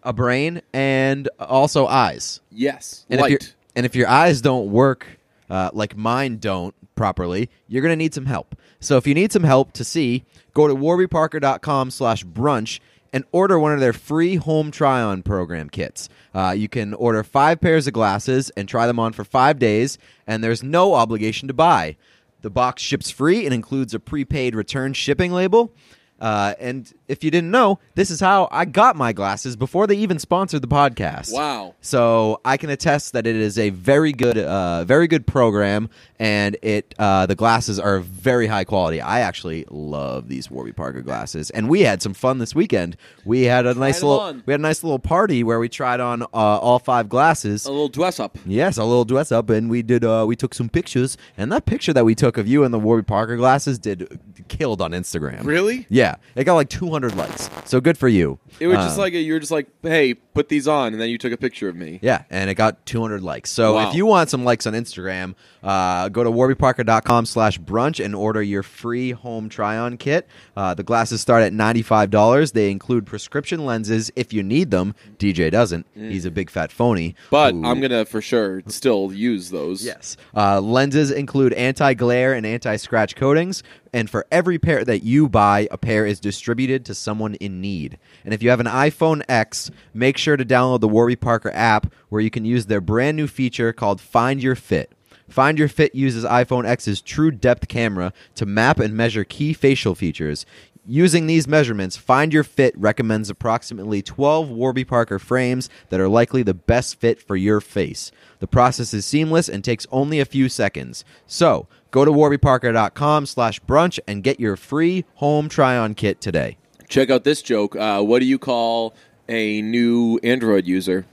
[0.04, 2.40] A brain and also eyes.
[2.52, 3.56] Yes, And if your light.
[3.76, 5.08] and if your eyes don't work
[5.50, 8.56] uh, like mine don't properly, you're gonna need some help.
[8.80, 12.80] So if you need some help to see, go to warbyparker.com slash brunch
[13.16, 16.10] and order one of their free home try-on program kits.
[16.34, 19.98] Uh, you can order five pairs of glasses and try them on for five days,
[20.28, 21.96] and there's no obligation to buy.
[22.42, 25.74] The box ships free and includes a prepaid return shipping label.
[26.20, 29.96] Uh, and if you didn't know, this is how I got my glasses before they
[29.96, 31.34] even sponsored the podcast.
[31.34, 31.76] Wow.
[31.82, 36.58] So I can attest that it is a very good, uh, very good program, and
[36.62, 39.02] it uh, the glasses are very high quality.
[39.02, 42.98] I actually love these Warby Parker glasses, and we had some fun this weekend.
[43.26, 44.44] We had a nice little, on.
[44.46, 47.66] we had a nice little party where we tried on uh, all five glasses.
[47.66, 48.38] A little dress up.
[48.46, 50.04] Yes, a little dress up, and we did.
[50.04, 52.80] Uh, we took some pictures, and that picture that we took of you in the
[52.80, 55.44] Warby Parker glasses did killed on Instagram.
[55.46, 55.86] Really?
[55.90, 57.50] Yeah, it got like 200 likes.
[57.66, 58.40] So good for you.
[58.60, 61.02] It was just Um, like a, you were just like, hey, put these on, and
[61.02, 62.00] then you took a picture of me.
[62.02, 63.52] Yeah, and it got 200 likes.
[63.52, 63.90] So Wow.
[63.90, 68.42] if you want some likes on Instagram, uh, go to warbyparker.com slash brunch and order
[68.42, 70.28] your free home try-on kit.
[70.56, 72.52] Uh, the glasses start at $95.
[72.54, 74.94] They include prescription lenses if you need them.
[75.18, 75.86] DJ doesn't.
[75.96, 77.16] He's a big fat phony.
[77.32, 79.86] But who- I'm gonna for sure still use those.
[79.86, 80.18] Yes.
[80.36, 83.64] Uh, lenses include anti glare and anti scratch coatings.
[83.96, 87.98] And for every pair that you buy, a pair is distributed to someone in need.
[88.26, 91.94] And if you have an iPhone X, make sure to download the Warby Parker app
[92.10, 94.92] where you can use their brand new feature called Find Your Fit.
[95.30, 99.96] Find Your Fit uses iPhone X's true depth camera to map and measure key facial
[99.96, 100.46] features.
[100.88, 106.44] Using these measurements, Find Your Fit recommends approximately 12 Warby Parker frames that are likely
[106.44, 108.12] the best fit for your face.
[108.40, 111.04] The process is seamless and takes only a few seconds.
[111.26, 116.58] So, go to warbyparker.com slash brunch and get your free home try-on kit today.
[116.88, 117.76] Check out this joke.
[117.76, 118.94] Uh, what do you call
[119.28, 121.06] a new Android user?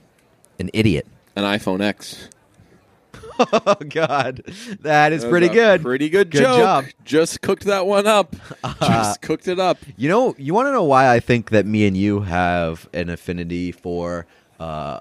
[0.59, 1.07] An idiot.
[1.35, 2.29] An iPhone X.
[3.39, 4.43] Oh, God.
[4.81, 5.81] That is pretty good.
[5.81, 6.59] Pretty good, Good joke.
[6.59, 6.85] job.
[7.03, 8.35] Just cooked that one up.
[8.81, 9.79] Just cooked it up.
[9.97, 13.09] You know, you want to know why I think that me and you have an
[13.09, 14.27] affinity for
[14.59, 14.99] uh,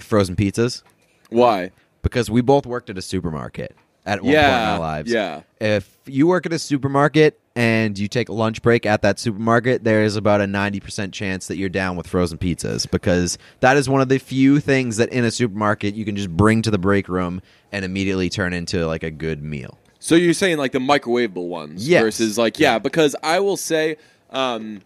[0.00, 0.82] frozen pizzas?
[1.30, 1.70] Why?
[2.02, 5.12] Because we both worked at a supermarket at one point in Yeah, our lives.
[5.12, 5.42] yeah.
[5.60, 9.84] If you work at a supermarket and you take a lunch break at that supermarket,
[9.84, 13.88] there is about a 90% chance that you're down with frozen pizzas because that is
[13.88, 16.78] one of the few things that in a supermarket you can just bring to the
[16.78, 19.78] break room and immediately turn into like a good meal.
[20.00, 22.02] So you're saying like the microwavable ones Yes.
[22.02, 23.98] versus like yeah, because I will say,
[24.30, 24.80] um,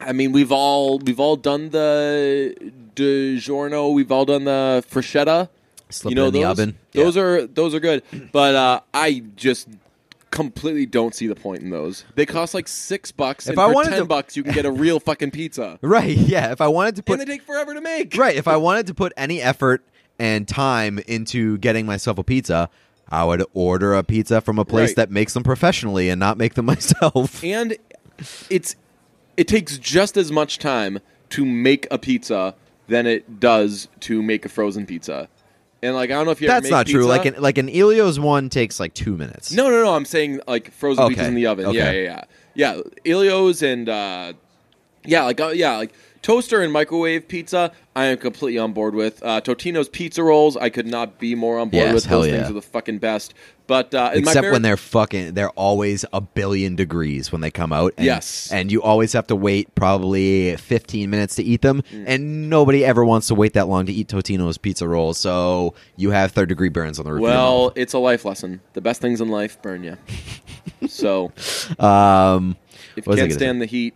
[0.00, 2.56] I mean we've all we've all done the
[2.96, 5.48] DiGiorno, we've all done the Freshetta.
[5.94, 6.50] Slip you know it in the those?
[6.50, 6.78] oven.
[6.92, 7.22] Those Yeah.
[7.22, 8.02] are those are good,
[8.32, 9.68] but uh, I just
[10.30, 12.04] completely don't see the point in those.
[12.16, 13.46] They cost like six bucks.
[13.46, 15.78] If and I for wanted ten to- bucks, you can get a real fucking pizza,
[15.80, 16.50] Right, yeah.
[16.52, 18.14] If I wanted to put and they take forever to make.
[18.18, 19.84] right, if I wanted to put any effort
[20.18, 22.68] and time into getting myself a pizza,
[23.08, 24.96] I would order a pizza from a place Right.
[24.96, 27.42] that makes them professionally and not make them myself.
[27.44, 27.76] and
[28.50, 28.76] it's
[29.36, 32.54] it takes just as much time to make a pizza
[32.86, 35.28] than it does to make a frozen pizza.
[35.84, 37.04] And like I don't know if you That's not true.
[37.06, 39.52] Like an like an Elio's one takes like two minutes.
[39.52, 39.94] no, no, no.
[39.94, 41.14] I'm saying like frozen Okay.
[41.16, 41.64] pizzas in the oven.
[41.66, 42.04] Yeah, Okay.
[42.04, 42.24] yeah,
[42.56, 42.74] yeah.
[43.06, 44.32] Yeah, Elio's and uh,
[45.04, 45.92] yeah, like uh, yeah, like
[46.24, 47.70] toaster and microwave pizza.
[47.94, 50.56] I am completely on board with uh, Totino's pizza rolls.
[50.56, 52.04] I could not be more on board Yes, with.
[52.06, 52.36] hell Those yeah.
[52.38, 53.34] things are the fucking best.
[53.68, 57.40] But uh, and my Except favorite- when they're fucking, they're always a billion degrees when
[57.40, 57.92] they come out.
[57.98, 58.50] And, Yes.
[58.50, 62.04] and you always have to wait probably 15 minutes to eat them, Mm.
[62.06, 65.18] and nobody ever wants to wait that long to eat Totino's pizza rolls.
[65.18, 67.22] So you have third degree burns on the roof.
[67.22, 68.60] of your well, it's a life lesson.
[68.72, 69.96] The best things in life burn you.
[70.88, 71.32] so
[71.78, 71.80] mouth.
[71.80, 72.56] um,
[72.96, 73.94] If what was you I can't gonna stand the heat,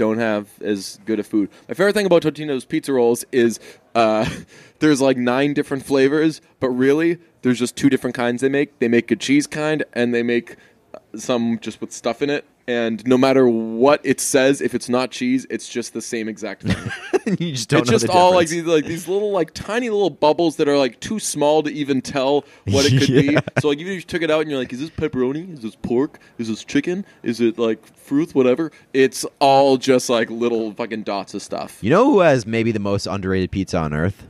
[0.00, 1.50] don't have as good a food.
[1.68, 3.60] My favorite thing about Totino's pizza rolls is
[3.94, 4.26] uh,
[4.78, 8.78] there's like nine different flavors, but really there's just two different kinds they make.
[8.78, 10.56] They make a cheese kind, and they make
[10.94, 12.46] uh, some just with stuff in it.
[12.68, 16.62] And no matter what it says, if it's not cheese, it's just the same exact
[16.62, 17.36] thing.
[17.40, 20.56] you just don't it's just all like these like these little like tiny little bubbles
[20.56, 23.40] that are like too small to even tell what it could Yeah.
[23.40, 23.60] be.
[23.60, 25.52] So like even if you took it out and you're like, is this pepperoni?
[25.52, 26.20] Is this pork?
[26.38, 27.04] Is this chicken?
[27.24, 28.34] Is it like fruit?
[28.34, 28.70] Whatever.
[28.92, 31.78] It's all just like little fucking dots of stuff.
[31.82, 34.26] You know who has maybe the most underrated pizza on earth?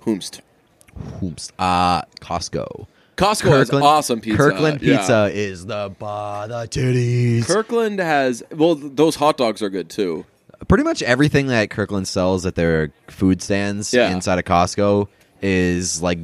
[0.00, 0.40] Whomst.
[1.20, 1.52] Whomst.
[1.58, 2.86] Uh, Costco.
[3.16, 4.36] Costco has awesome pizza.
[4.36, 4.98] Kirkland Yeah.
[4.98, 7.46] pizza is the bah the titties.
[7.46, 10.24] Kirkland has well, those hot dogs are good too.
[10.68, 14.10] Pretty much everything that Kirkland sells at their food stands Yeah.
[14.10, 15.08] inside of Costco
[15.42, 16.18] is like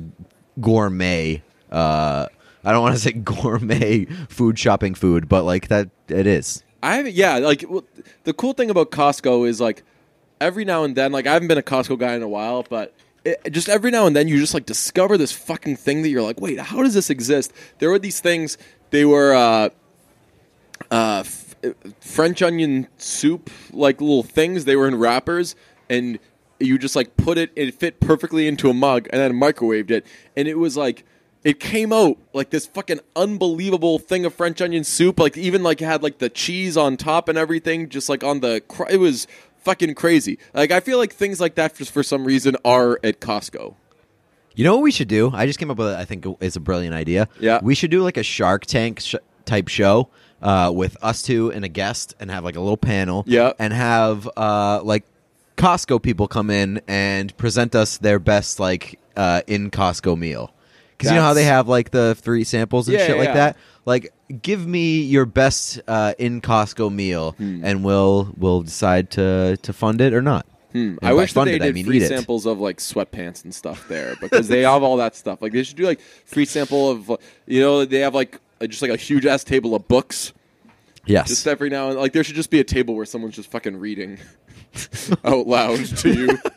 [0.61, 1.42] gourmet.
[1.70, 2.26] Uh,
[2.64, 6.62] I don't want to say gourmet food shopping food, but like that it is.
[6.83, 7.03] I.
[7.03, 7.85] Yeah, like well,
[8.24, 9.83] the cool thing about Costco is like
[10.40, 12.94] every now and then, like I haven't been a Costco guy in a while, but
[13.24, 16.22] it, just every now and then you just like discover this fucking thing that you're
[16.22, 17.52] like, wait, how does this exist?
[17.78, 18.56] There were these things.
[18.90, 19.68] They were uh,
[20.90, 21.54] uh, f-
[22.00, 24.64] French onion soup, like little things.
[24.64, 25.54] They were in wrappers,
[25.88, 26.18] and
[26.59, 27.50] you just like put it.
[27.56, 30.06] It fit perfectly into a mug, and then microwaved it,
[30.37, 31.04] and it was like.
[31.42, 35.18] It came out like this fucking unbelievable thing of French onion soup.
[35.18, 38.61] Like even like had like the cheese on top and everything, just like on the.
[38.68, 39.26] Cr- it was
[39.61, 40.38] fucking crazy.
[40.55, 43.75] Like I feel like things like that, just for some reason, are at Costco.
[44.55, 45.31] You know what we should do?
[45.33, 45.88] I just came up with.
[45.94, 47.29] I think it's a brilliant idea.
[47.38, 47.61] Yeah.
[47.62, 50.09] we should do like a Shark Tank sh- type show
[50.42, 53.25] uh, with us two and a guest, and have like a little panel.
[53.27, 53.53] Yeah.
[53.59, 55.05] and have uh, like
[55.57, 60.53] Costco people come in and present us their best like uh, in Costco meal.
[60.99, 63.29] Because you know how they have like the three samples and Yeah, shit yeah, like
[63.29, 63.35] yeah.
[63.35, 63.57] that.
[63.90, 67.64] Like, give me your best uh, in Costco meal, Hmm.
[67.64, 70.46] and we'll we'll decide to to fund it or not.
[70.72, 70.98] Hmm.
[71.03, 73.88] I wish that they it, I did mean free samples of like sweatpants and stuff
[73.88, 75.42] there because they have all that stuff.
[75.42, 77.11] Like they should do like free sample of
[77.46, 80.33] you know they have like just like a huge ass table of books.
[81.07, 83.50] Yes, Just every now and like there should just be a table where someone's just
[83.50, 84.18] fucking reading
[85.24, 86.38] out loud to you.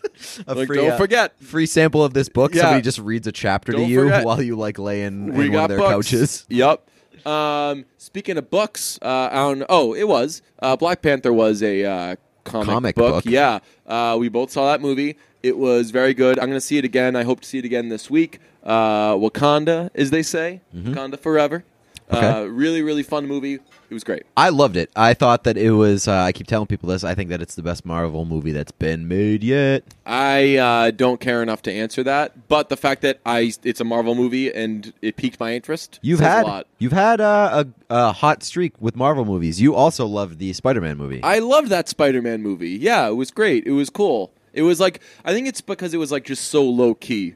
[0.48, 2.54] Like free, don't uh, forget free sample of this book.
[2.54, 2.62] Yeah.
[2.62, 4.24] Somebody just reads a chapter to Don't you forget.
[4.26, 6.12] while you like lay in, in one of their books.
[6.12, 6.46] couches.
[6.50, 6.88] Yep.
[7.26, 12.16] Um, speaking of books, uh, don't, oh, it was uh, Black Panther was a uh,
[12.44, 13.16] comic, Comic book.
[13.16, 13.26] book.
[13.26, 15.18] Yeah, uh, we both saw that movie.
[15.42, 16.40] It was very good.
[16.40, 17.16] I'm going to see it again.
[17.16, 18.40] I hope to see it again this week.
[18.64, 21.66] Uh, Wakanda, as they say, Wakanda forever.
[22.13, 22.28] Okay.
[22.28, 23.56] Uh, really, really fun movie.
[23.56, 24.23] It was great.
[24.36, 24.89] I loved it.
[24.95, 26.08] I thought that it was.
[26.08, 27.04] Uh, I keep telling people this.
[27.04, 29.84] I think that it's the best Marvel movie that's been made yet.
[30.06, 33.84] I uh, don't care enough to answer that, but the fact that I it's a
[33.84, 35.99] Marvel movie and it piqued my interest.
[36.02, 36.67] You've says had a lot.
[36.80, 39.62] you've had uh, a, a hot streak with Marvel movies.
[39.62, 41.21] You also loved the Spider-Man movie.
[41.23, 42.71] I loved that Spider-Man movie.
[42.71, 43.65] Yeah, it was great.
[43.65, 44.32] It was cool.
[44.54, 47.36] It was like I think it's because it was like just so low key.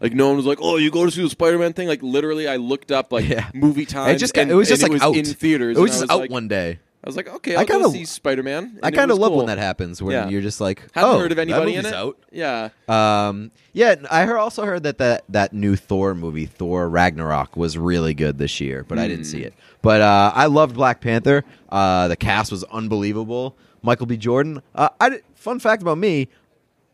[0.00, 2.46] Like no one was like, "Oh, you go to see the Spider-Man thing." Like literally,
[2.48, 3.48] I looked up like Yeah.
[3.54, 4.14] movie times.
[4.14, 5.76] it just got- and, it was just and like out in theaters.
[5.76, 6.78] It was and just I out like, one day.
[7.04, 9.46] I was like, "Okay, I I'll go kinda- see Spider-Man." I kind of love when
[9.46, 10.28] that happens when Yeah.
[10.28, 11.94] you're just like, Haven't oh, heard of that anybody in movie's it.
[11.94, 12.18] out.
[12.32, 17.56] Yeah, Um, yeah, I heard, also heard that, that that new Thor movie, Thor Ragnarok,
[17.56, 19.30] was really good this year, but I didn't Hmm.
[19.30, 19.54] see it.
[19.80, 21.44] But uh, I loved Black Panther.
[21.68, 23.56] Uh, the cast was unbelievable.
[23.80, 24.16] Michael B.
[24.16, 24.60] Jordan.
[24.74, 26.26] Uh, I di- fun fact about me.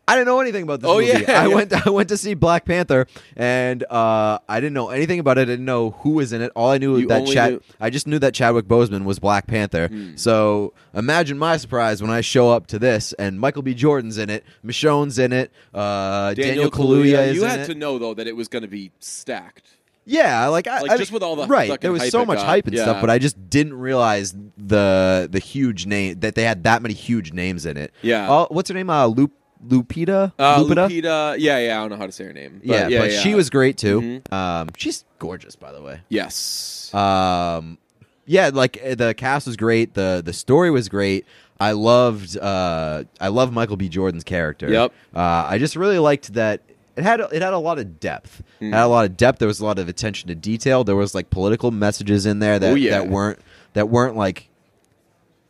[0.07, 1.07] I didn't know anything about this Oh, movie.
[1.07, 1.55] yeah, I yeah.
[1.55, 5.41] went I went to see Black Panther and uh, I didn't know anything about it.
[5.41, 6.51] I didn't know who was in it.
[6.55, 9.47] All I knew You that Chad knew- I just knew that Chadwick Boseman was Black
[9.47, 9.87] Panther.
[9.87, 10.15] Hmm.
[10.15, 13.73] So imagine my surprise when I show up to this and Michael B.
[13.73, 17.65] Jordan's in it, Michonne's in it, uh, Daniel, Kaluuya is You had it.
[17.65, 19.69] to know though that it was going to be stacked.
[20.07, 21.81] Yeah, like I, Like, I- just with all the right.
[21.81, 22.45] There was hype so much got.
[22.45, 22.83] hype and Yeah.
[22.83, 26.93] stuff, but I just didn't realize the the huge name that they had that many
[26.93, 27.91] huge names in it.
[28.03, 28.27] Yeah.
[28.27, 28.91] All- what's her name?
[28.91, 29.31] Uh, Lupe
[29.67, 30.31] Lupita.
[30.37, 30.87] Uh, Lupita.
[30.89, 31.35] Lupita.
[31.39, 31.77] Yeah, yeah.
[31.77, 32.59] I don't know how to say her name.
[32.63, 33.19] But yeah, yeah, but yeah.
[33.19, 34.01] she was great too.
[34.01, 34.33] Mhm.
[34.33, 36.01] Um, she's gorgeous, by the way.
[36.09, 36.93] Yes.
[36.93, 37.77] Um,
[38.25, 39.93] yeah, like uh, the cast was great.
[39.93, 41.25] the The story was great.
[41.59, 42.37] I loved.
[42.37, 43.87] Uh, I love Michael B.
[43.87, 44.69] Jordan's character.
[44.69, 44.91] Yep.
[45.15, 46.61] Uh, I just really liked that.
[46.97, 48.41] It had it had a lot of depth.
[48.61, 48.69] Mm.
[48.69, 49.39] It had a lot of depth.
[49.39, 50.83] There was a lot of attention to detail.
[50.83, 52.91] There was like political messages in there that Oh, yeah.
[52.99, 53.39] that weren't
[53.73, 54.49] that weren't like.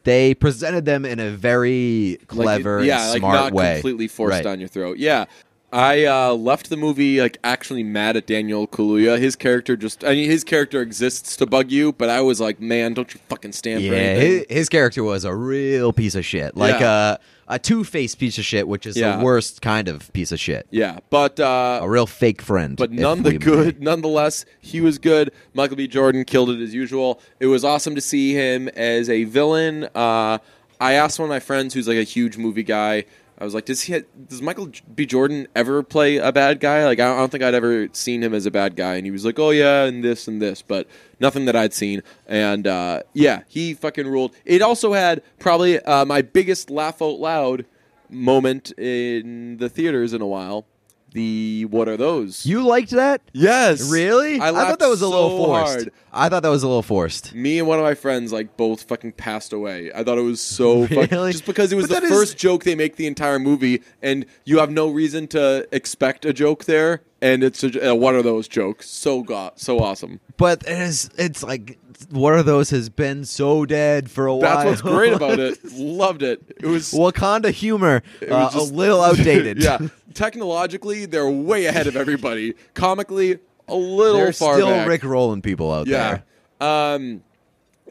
[0.06, 3.74] They presented them in a very Like, clever, yeah, and like smart not way.
[3.76, 4.44] completely forced Right.
[4.44, 4.98] down your throat.
[4.98, 5.26] Yeah.
[5.74, 9.20] I uh, left the movie like actually mad at Daniel Kaluuya.
[9.20, 12.62] His character just I mean his character exists to bug you, but I was like,
[12.62, 14.32] man, don't you fucking stand for Yeah, anything.
[14.32, 17.14] his, his character was a real piece of shit, like Yeah.
[17.16, 19.18] a a two faced piece of shit, which is Yeah.
[19.18, 20.66] the worst kind of piece of shit.
[20.72, 22.76] yeah, but uh, A real fake friend.
[22.78, 23.38] but if none the may.
[23.38, 25.32] good, nonetheless, he was good.
[25.54, 25.88] Michael B.
[25.88, 27.20] Jordan killed it as usual.
[27.40, 29.84] It was awesome to see him as a villain.
[29.94, 30.40] Uh,
[30.80, 33.06] I asked one of my friends who's like a huge movie guy.
[33.38, 34.02] I was like, does he?
[34.30, 35.06] Does Michael B.
[35.06, 36.86] Jordan ever play a bad guy?
[36.86, 38.96] Like, I don't, think I'd ever seen him as a bad guy.
[38.96, 40.88] And he was like, oh yeah, and this and this, but
[41.20, 42.02] nothing that I'd seen.
[42.28, 44.34] And uh, yeah, he fucking ruled.
[44.46, 47.66] It also had probably uh, my biggest laugh out loud
[48.10, 50.66] moment in the theaters in a while.
[51.16, 52.46] The what are those?
[52.46, 53.22] You liked that?
[53.32, 53.90] Yes.
[53.90, 54.40] Really?
[54.40, 55.74] I, thought that was a little forced.
[55.74, 55.92] hard.
[56.12, 57.34] I thought that was a little forced.
[57.34, 59.92] Me and one of my friends like both fucking passed away.
[59.96, 61.32] I thought it was so Really?
[61.32, 63.82] just because it was But the that is- first joke they make the entire movie,
[64.02, 68.16] and you have no reason to expect a joke there, and it's a, uh, one
[68.18, 68.90] of those jokes.
[68.90, 70.20] So got so awesome.
[70.36, 71.78] But it is, it's like
[72.12, 74.42] one of those has been so dead for a while.
[74.58, 75.60] That's what's great about it.
[75.74, 76.42] Loved it.
[76.62, 79.64] It was Wakanda humor, It uh, was just- a little outdated.
[79.64, 79.80] yeah,
[80.16, 82.54] technologically they're way ahead of everybody.
[82.74, 84.88] Comically, a little They're far still back.
[84.88, 86.22] Rick rolling people out Yeah.
[86.60, 86.68] there.
[86.68, 87.22] Um,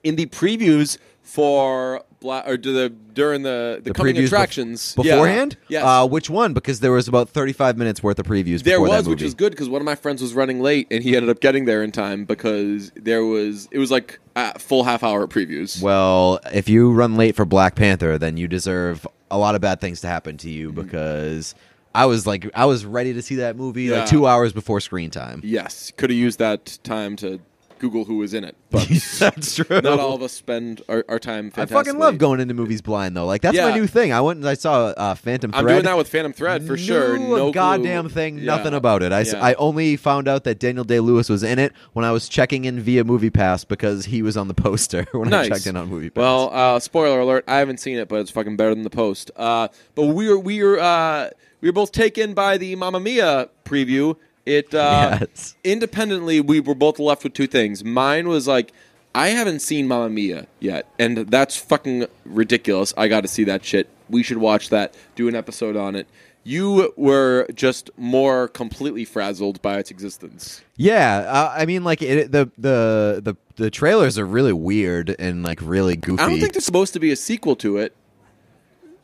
[0.02, 4.26] in the previews for Black or do the during the the, The coming previews bef-
[4.26, 5.56] attractions beforehand.
[5.68, 5.80] Yeah.
[5.80, 5.84] Yes.
[5.86, 6.52] Uh, which one?
[6.54, 8.62] Because there was about thirty-five minutes worth of previews.
[8.62, 11.16] there was, which is good because one of my friends was running late and he
[11.16, 15.02] ended up getting there in time because there was it was like a full half
[15.02, 15.82] hour previews.
[15.82, 19.80] Well, if you run late for Black Panther, then you deserve a lot of bad
[19.80, 21.54] things to happen to you because
[21.94, 24.00] I was like, I was ready to see that movie Yeah.
[24.00, 25.40] like two hours before screen time.
[25.44, 27.40] yes, could have used that time to
[27.80, 29.66] Google who was in it, but That's true.
[29.68, 31.52] not all of us spend our, our time.
[31.54, 33.26] I fucking love going into movies blind though.
[33.26, 33.68] Like that's Yeah.
[33.68, 34.10] my new thing.
[34.10, 35.60] I went and I saw uh, Phantom Thread.
[35.60, 37.18] I'm doing that with Phantom Thread for sure.
[37.18, 38.10] No goddamn clue.
[38.10, 38.44] thing, Yeah.
[38.56, 39.12] nothing about it.
[39.12, 39.44] I, Yeah.
[39.44, 42.64] I only found out that Daniel Day Lewis was in it when I was checking
[42.64, 45.46] in via Movie Pass because he was on the poster when Nice.
[45.46, 46.22] I checked in on Movie Pass.
[46.22, 49.30] Well, uh, spoiler alert: I haven't seen it, but it's fucking better than the post.
[49.36, 51.30] Uh, but we're we're uh,
[51.64, 54.16] we were both taken by the Mamma Mia preview.
[54.44, 55.56] It uh, Yes.
[55.64, 57.82] independently, we were both left with two things.
[57.82, 58.70] Mine was like,
[59.14, 62.92] I haven't seen Mamma Mia yet, and that's fucking ridiculous.
[62.98, 63.88] I got to see that shit.
[64.10, 64.94] We should watch that.
[65.16, 66.06] Do an episode on it.
[66.42, 70.60] You were just more completely frazzled by its existence.
[70.76, 75.42] Yeah, uh, I mean, like it, the the the the trailers are really weird and
[75.42, 76.22] like really goofy.
[76.22, 77.94] I don't think there's supposed to be a sequel to it.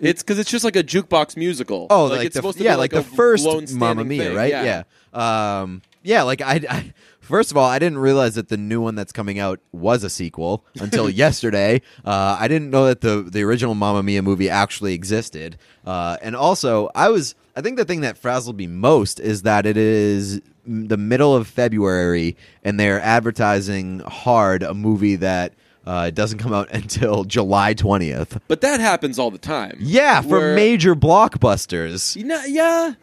[0.01, 1.87] It's because it's just like a jukebox musical.
[1.91, 4.37] Oh, like, it's the, supposed to yeah, be like, like, the first Mamma Mia, thing.
[4.37, 4.51] right?
[4.51, 4.85] Yeah.
[5.15, 6.23] yeah, um, yeah.
[6.23, 9.39] Like I, I, first of all, I didn't realize that the new one that's coming
[9.39, 11.83] out was a sequel until yesterday.
[12.05, 15.59] Uh, I didn't know that the the original Mamma Mia movie actually existed.
[15.85, 19.67] Uh, and also, I was, I think the thing that frazzled me most is that
[19.67, 25.53] it is the middle of February and they're advertising hard a movie that.
[25.87, 28.41] Uh, it doesn't come out until July 20th.
[28.49, 29.77] But that happens all the time.
[29.81, 32.17] Yeah, for Where- major blockbusters.
[32.17, 32.95] You know, yeah,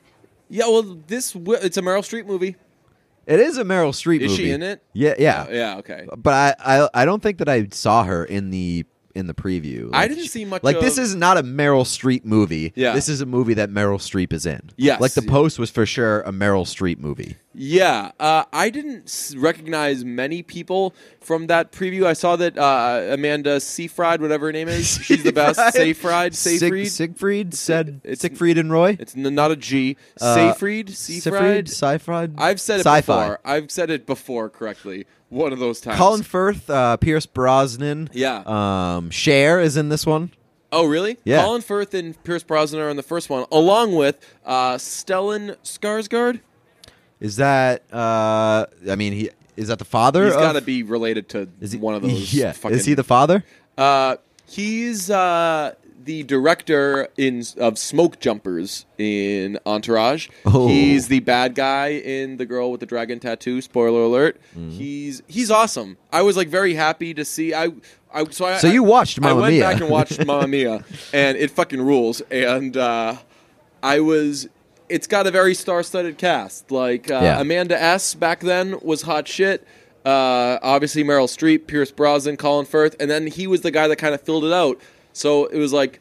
[0.50, 0.66] yeah.
[0.68, 2.56] Well, this wi- it's a Meryl Streep movie.
[3.26, 4.26] It is a Meryl Streep movie.
[4.26, 4.44] Is movie.
[4.44, 4.82] she in it?
[4.94, 5.46] Yeah, yeah.
[5.50, 5.78] Oh, yeah.
[5.80, 6.08] Okay.
[6.16, 8.86] But I, I, I don't think that I saw her in the
[9.18, 9.90] in the preview.
[9.94, 10.64] I didn't see much.
[10.64, 12.72] Like this is not a Meryl Streep movie.
[12.76, 12.94] Yeah.
[12.94, 14.70] This is a movie that Meryl Streep is in.
[14.78, 15.02] Yes.
[15.02, 17.36] Like the post was for sure a Meryl Streep movie.
[17.60, 22.06] Yeah, uh, I didn't recognize many people from that preview.
[22.06, 25.60] I saw that uh, Amanda Seyfried, whatever her name is, she's the best.
[25.74, 26.92] Seyfried, Sig- Seyfried.
[26.92, 28.96] Siegfried said It's- Siegfried and Roy.
[29.00, 29.98] It's not a G.
[30.22, 31.68] Uh, Seyfried, Seyfried.
[31.68, 32.36] Seyfried.
[32.38, 33.02] I've said it Sci-fi.
[33.24, 33.40] before.
[33.44, 35.08] I've said it before correctly.
[35.30, 35.98] One of those times.
[35.98, 38.10] Colin Firth, uh, Pierce Brosnan.
[38.14, 38.44] Yeah.
[38.46, 40.32] Um, Cher is in this one.
[40.72, 41.18] Oh, really?
[41.24, 41.44] Yeah.
[41.44, 46.40] Colin Firth and Pierce Brosnan are in the first one, along with uh, Stellan Skarsgård.
[47.20, 47.84] Is that?
[47.92, 50.26] Uh, I mean, he is that the father?
[50.26, 52.34] He's got to be related to Is he one of those.
[52.38, 52.52] Yeah.
[52.52, 53.44] Fucking, Is he the father?
[53.78, 55.74] Uh, he's uh,
[56.08, 60.30] the director in of Smoke Jumpers in Entourage.
[60.46, 60.68] Oh.
[60.68, 63.62] He's the bad guy in The Girl with the Dragon Tattoo.
[63.62, 64.40] Spoiler alert.
[64.58, 64.72] Mm-hmm.
[64.72, 65.98] He's he's awesome.
[66.12, 67.54] I was like very happy to see.
[67.54, 67.70] I.
[68.14, 69.40] I, so I, So you watched Mamma Mia.
[69.40, 69.62] I went Mia.
[69.64, 72.22] back and watched Mamma Mia, and it fucking rules.
[72.32, 73.18] And uh,
[73.84, 74.48] I was.
[74.90, 76.72] It's got a very star-studded cast.
[76.72, 77.42] Like uh, Yeah.
[77.42, 78.16] Amanda S.
[78.16, 79.68] back then was hot shit.
[80.06, 83.98] Uh, obviously Meryl Streep, Pierce Brosnan, Colin Firth, and then he was the guy that
[83.98, 84.80] kind of filled it out.
[85.18, 86.00] So it was like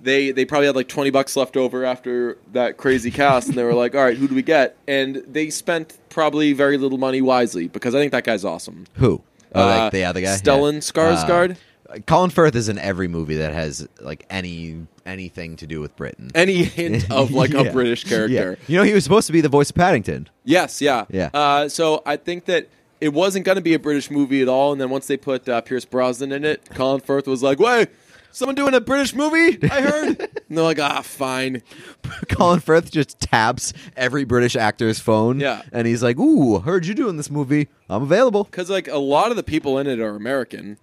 [0.00, 3.64] they they probably had like twenty bucks left over after that crazy cast, and they
[3.64, 7.22] were like, "All right, who do we get?" And they spent probably very little money
[7.22, 8.86] wisely because I think that guy's awesome.
[8.94, 9.22] Who?
[9.54, 10.78] Oh, Uh, like the other guy, Stellan Yeah.
[10.80, 11.56] Skarsgård?
[11.88, 15.94] Uh, Colin Firth is in every movie that has like any anything to do with
[15.96, 16.30] Britain.
[16.34, 17.60] Any hint of like Yeah.
[17.60, 18.58] a British character?
[18.60, 18.66] Yeah.
[18.66, 20.28] You know, he was supposed to be the voice of Paddington.
[20.44, 21.30] Yes, yeah, Yeah.
[21.32, 22.68] Uh, so I think that
[23.00, 25.48] it wasn't going to be a British movie at all, and then once they put
[25.48, 27.88] uh, Pierce Brosnan in it, Colin Firth was like, "Wait,
[28.36, 29.58] someone doing a British movie?
[29.70, 31.62] I heard." and they're like, "Ah, fine."
[32.28, 35.40] Colin Firth just taps every British actor's phone.
[35.40, 35.62] Yeah.
[35.72, 37.68] And he's like, Ooh, heard you doing this movie.
[37.88, 38.44] I'm available.
[38.44, 40.78] Because like a lot of the people in it are American.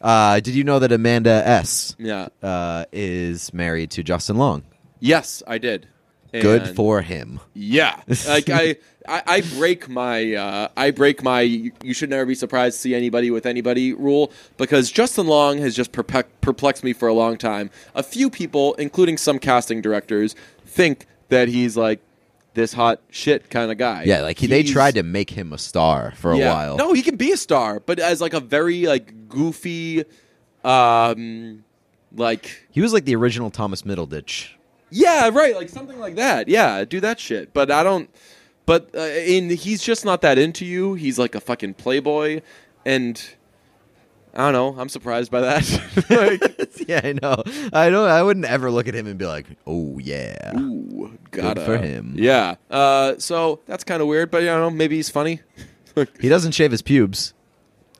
[0.00, 1.94] Uh, did you know that Amanda S.
[1.98, 2.28] Yeah.
[2.42, 4.64] Uh, is married to Justin Long?
[4.98, 5.88] Yes, I did.
[6.32, 7.40] Good for him.
[7.54, 8.76] Yeah, like I,
[9.06, 11.42] I, I break my, uh, I break my.
[11.42, 15.58] You, you should never be surprised to see anybody with anybody rule because Justin Long
[15.58, 17.70] has just perplexed me for a long time.
[17.94, 22.00] A few people, including some casting directors, think that he's like
[22.54, 24.04] this hot shit kind of guy.
[24.04, 26.52] Yeah, like he, they He's- tried to make him a star for a yeah.
[26.52, 26.76] while.
[26.76, 30.04] No, he can be a star, but as like a very like goofy,
[30.64, 31.64] um,
[32.14, 34.50] like He was like the original Thomas Middleditch.
[34.92, 36.48] Yeah, right, like something like that.
[36.48, 37.52] Yeah, do that shit.
[37.52, 38.08] But I don't.
[38.66, 40.94] But uh, in he's just not that into you.
[40.94, 42.42] He's like a fucking playboy,
[42.86, 43.20] and
[44.34, 44.80] I don't know.
[44.80, 46.06] I'm surprised by that.
[46.10, 47.42] like, yeah, I know.
[47.72, 48.08] I don't.
[48.08, 52.14] I wouldn't ever look at him and be like, "Oh yeah." ooh, gotta for him.
[52.16, 52.54] Yeah.
[52.70, 54.70] Uh, so that's kind of weird, but I don't know.
[54.70, 55.40] Maybe he's funny.
[56.20, 57.34] He doesn't shave his pubes.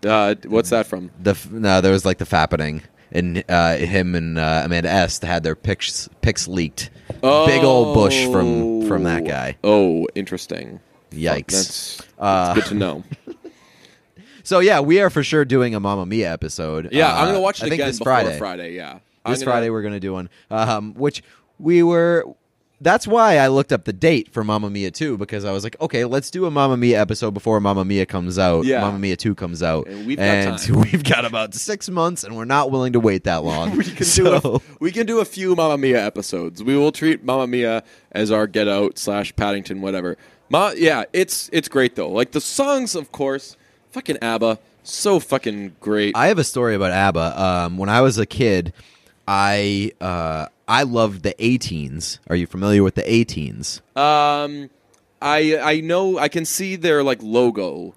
[0.06, 1.10] uh, what's that from?
[1.20, 2.80] The f- no, there was like the fappening,
[3.12, 6.90] and uh, him and uh, Amanda S had their pics pics leaked.
[7.20, 9.56] Big old bush from from that guy.
[9.62, 10.80] Oh, interesting.
[11.10, 11.46] Yikes.
[11.52, 13.04] That's, that's Uh, good to know.
[14.44, 16.88] So yeah, we are for sure doing a Mamma Mia episode.
[16.90, 18.38] Yeah, Uh, I'm gonna watch it I think again this Friday.
[18.38, 18.74] Friday.
[18.74, 21.22] Yeah, I'm This gonna- Friday we're gonna do one, um, which
[21.60, 22.24] we were.
[22.82, 25.80] That's why I looked up the date for Mamma Mia 2 because I was like,
[25.80, 28.64] okay, let's do a Mamma Mia episode before Mamma Mia comes out.
[28.64, 28.80] Yeah.
[28.80, 29.86] Mamma Mia 2 comes out.
[29.86, 33.24] And we've got and we've got about six months, and we're not willing to wait
[33.24, 33.76] that long.
[33.76, 36.62] we can so, do a, we can do a few Mamma Mia episodes.
[36.62, 40.16] We will treat Mamma Mia as our Get Out slash Paddington whatever.
[40.50, 42.10] Ma, yeah, it's it's great though.
[42.10, 43.56] Like the songs, of course,
[43.92, 46.16] fucking ABBA, so fucking great.
[46.16, 47.42] I have a story about ABBA.
[47.42, 48.72] Um, when I was a kid,
[49.26, 52.18] I uh, I loved the A-Teens.
[52.28, 53.82] Are you familiar with the A-Teens?
[53.94, 54.70] um,
[55.20, 57.94] I I know I can see their like logo.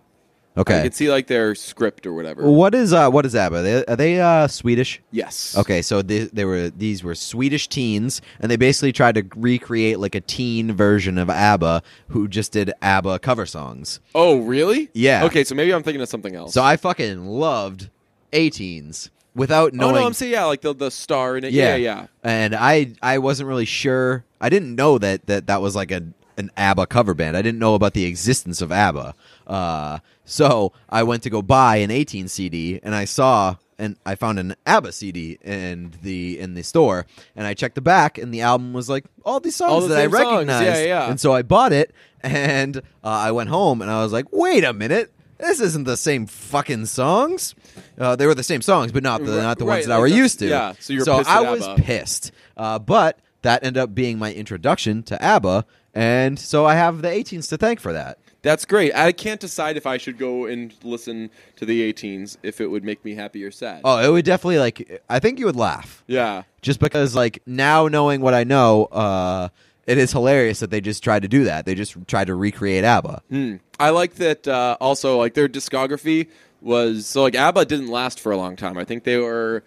[0.57, 2.49] Okay, I can see like their script or whatever.
[2.49, 3.57] What is uh, what is ABBA?
[3.57, 5.01] Are they, are they uh, Swedish?
[5.11, 5.57] Yes.
[5.57, 9.99] Okay, so they, they were these were Swedish teens, and they basically tried to recreate
[9.99, 14.01] like a teen version of ABBA, who just did ABBA cover songs.
[14.13, 14.89] Oh, really?
[14.93, 15.23] Yeah.
[15.25, 16.53] Okay, so maybe I'm thinking of something else.
[16.53, 17.89] So I fucking loved
[18.31, 19.95] A Teens without knowing.
[19.95, 21.51] oh no, I'm saying yeah, like the the star in it.
[21.51, 21.99] Yeah, yeah.
[22.01, 22.07] yeah.
[22.23, 24.25] And I I wasn't really sure.
[24.41, 26.03] I didn't know that that that was like a
[26.37, 27.37] an ABBA cover band.
[27.37, 29.15] I didn't know about the existence of ABBA.
[29.47, 34.15] Uh, so I went to go buy an A-Teens CD, and I saw and I
[34.15, 37.05] found an ABBA CD in the in the store,
[37.35, 39.87] and I checked the back, and the album was like all these songs All the
[39.89, 40.23] that I same songs.
[40.23, 40.65] recognized.
[40.79, 41.09] Yeah, yeah.
[41.09, 44.63] And so I bought it, and uh, I went home, and I was like, wait
[44.63, 45.11] a minute.
[45.37, 47.55] This isn't the same fucking songs.
[47.99, 49.91] Uh, they were the same songs, but not the Right, not the right, ones that
[49.91, 50.47] like I were that's- used to.
[50.47, 52.31] yeah, so you're so pissed I was pissed.
[52.55, 57.09] Uh, but that ended up being my introduction to ABBA, and so I have the
[57.09, 58.17] A-Teens to thank for that.
[58.41, 58.95] That's great.
[58.95, 62.83] I can't decide if I should go and listen to the A-Teens if it would
[62.83, 63.81] make me happy or sad.
[63.83, 65.01] Oh, it would definitely like.
[65.09, 66.43] I think you would laugh Yeah.
[66.61, 69.49] just because like now knowing what I know, uh,
[69.87, 71.65] it is hilarious that they just tried to do that.
[71.65, 73.21] They just tried to recreate ABBA.
[73.29, 73.55] Hmm.
[73.79, 76.29] I like that uh, also like their discography
[76.61, 78.77] was so like ABBA didn't last for a long time.
[78.77, 79.63] I think they were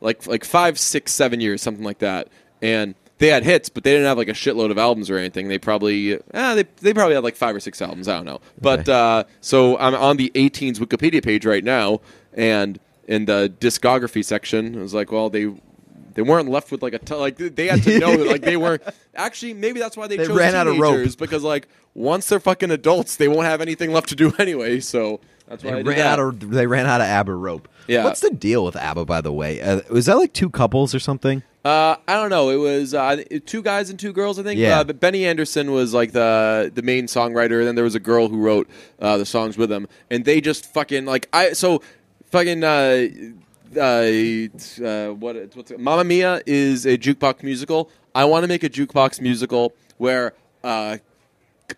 [0.00, 2.28] like like five, six, seven years, something like that.
[2.60, 5.48] And they had hits, but they didn't have like a shitload of albums or anything.
[5.48, 8.08] They probably eh, they they probably had like five or six albums.
[8.08, 8.40] I don't know.
[8.60, 12.00] But uh, so I'm on the A-Teens Wikipedia page right now,
[12.34, 15.54] and in the discography section, it was like, well, they
[16.14, 18.56] they weren't left with like a ton, like they had to know that like they
[18.56, 18.80] were
[19.14, 21.08] actually maybe that's why they, They chose ran out of rope.
[21.18, 24.80] because like once they're fucking adults, they won't have anything left to do anyway.
[24.80, 27.68] So that's why They I ran out of they ran out of ABBA rope.
[27.88, 28.04] Yeah.
[28.04, 29.60] What's the deal with ABBA, by the way?
[29.60, 31.42] Uh, was that like two couples or something?
[31.64, 32.50] Uh, I don't know.
[32.50, 34.58] It was uh, two guys and two girls, I think.
[34.58, 34.80] Yeah.
[34.80, 38.00] Uh, but Benny Andersson was like the the main songwriter, and then there was a
[38.00, 38.68] girl who wrote
[39.00, 41.82] uh, the songs with him, and they just fucking like I so
[42.30, 43.08] fucking uh,
[43.76, 45.80] uh, uh, what what's it?
[45.80, 47.90] Mamma Mia is a jukebox musical.
[48.14, 50.98] I want to make a jukebox musical where uh,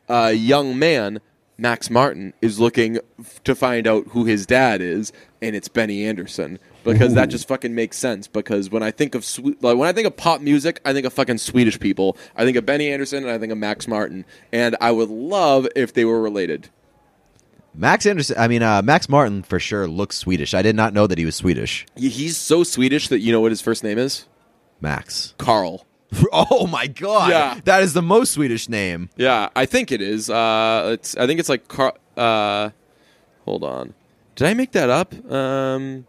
[0.09, 1.21] a young man,
[1.59, 6.05] Max Martin, is looking f- to find out who his dad is, and it's Benny
[6.05, 8.27] Andersson because that just fucking makes sense.
[8.27, 11.07] Because when I think of swe- like when I think of pop music, I think
[11.07, 12.17] of fucking Swedish people.
[12.37, 15.69] I think of Benny Andersson and I think of Max Martin, and I would love
[15.77, 16.69] if they were related.
[17.75, 18.37] Max Anderson.
[18.39, 20.55] I mean, uh, Max Martin for sure looks Swedish.
[20.55, 21.87] I did not know that he was Swedish.
[21.97, 24.27] He's so Swedish that you know what his first name is?
[24.81, 25.35] Max.
[25.39, 25.87] Carl.
[26.33, 27.31] Oh my god!
[27.31, 27.61] Yeah.
[27.65, 29.11] that is the most Swedish name.
[29.17, 30.31] Yeah, I think it is.
[30.31, 31.17] Uh, it's.
[31.17, 31.67] I think it's like.
[31.67, 32.71] Car- uh,
[33.45, 33.95] hold on.
[34.37, 35.13] Did I make that up?
[35.33, 36.07] Um,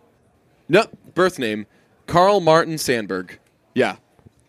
[0.70, 0.86] no,
[1.16, 1.66] birth name
[2.06, 3.40] Carl Martin Sandberg.
[3.74, 3.96] Yeah,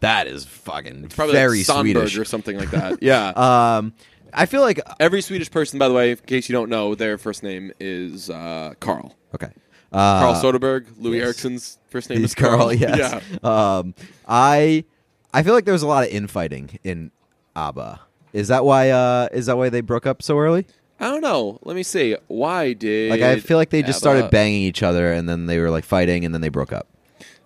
[0.01, 2.19] That is fucking probably very like Sandberg Swedish.
[2.19, 2.99] or something like that.
[3.03, 3.29] Yeah.
[3.31, 3.95] Um,
[4.33, 7.19] I feel like Every Swedish person, by the way, in case you don't know, their
[7.19, 9.15] first name is uh, Carl.
[9.35, 9.51] okay.
[9.93, 10.87] Uh, Carl Soderberg.
[10.99, 11.25] Louis yes.
[11.25, 12.59] Erickson's first name He's is Carl.
[12.59, 12.73] Carl.
[12.75, 13.23] Yes.
[13.43, 13.79] Yeah.
[13.79, 13.95] Um,
[14.27, 14.85] I
[15.33, 17.13] I feel like there was a lot of infighting in
[17.55, 18.01] ABBA.
[18.33, 18.91] Is that why?
[18.91, 20.67] Uh, is that why they broke up so early?
[20.99, 21.59] I don't know.
[21.63, 22.17] Let me see.
[22.27, 25.59] Why did Like I feel like they just started banging each other, and then they
[25.59, 26.89] were like fighting, and then they broke up.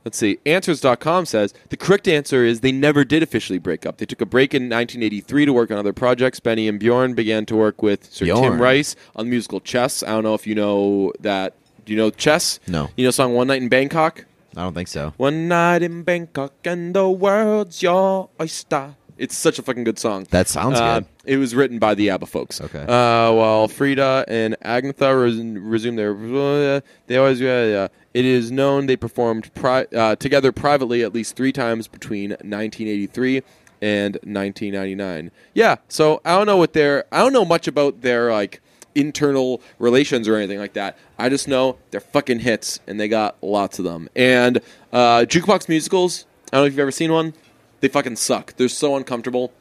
[0.05, 0.39] Let's see.
[0.47, 3.99] Answers.com says the correct answer is they never did officially break up.
[3.99, 6.41] They took a break in 1983 to work on other projects.
[6.41, 8.43] Benny and Bjorn began to work with Sir Bjorn.
[8.43, 10.03] Tim Rice on the musical Chess.
[10.03, 11.55] I don't know if you know that.
[11.85, 12.61] Do you know Chess?
[12.67, 12.89] No.
[12.97, 14.25] You know song One Night in Bangkok?
[14.57, 15.15] I don't think so.
[15.17, 18.97] One night in Bangkok and the world's your oyster.
[19.21, 20.27] It's such a fucking good song.
[20.31, 21.07] That sounds Uh, good.
[21.27, 22.61] It was written by the ABBA folks.
[22.61, 22.81] Okay.
[22.83, 26.15] Uh, while Frida and Agnetha res- resumed their,
[27.07, 27.89] they always, yeah, yeah.
[28.15, 33.43] It is known they performed pri- uh, together privately at least three times between 1983
[33.83, 35.31] and 1999.
[35.55, 35.77] Yeah.
[35.89, 38.61] So I don't know what their, I don't know much about their like
[38.95, 40.97] internal relations or anything like that.
[41.19, 44.09] I just know they're fucking hits and they got lots of them.
[44.17, 44.61] And
[44.93, 46.25] uh, jukebox musicals.
[46.53, 47.35] I don't know if you've ever seen one.
[47.81, 48.55] They fucking suck.
[48.57, 49.53] They're so uncomfortable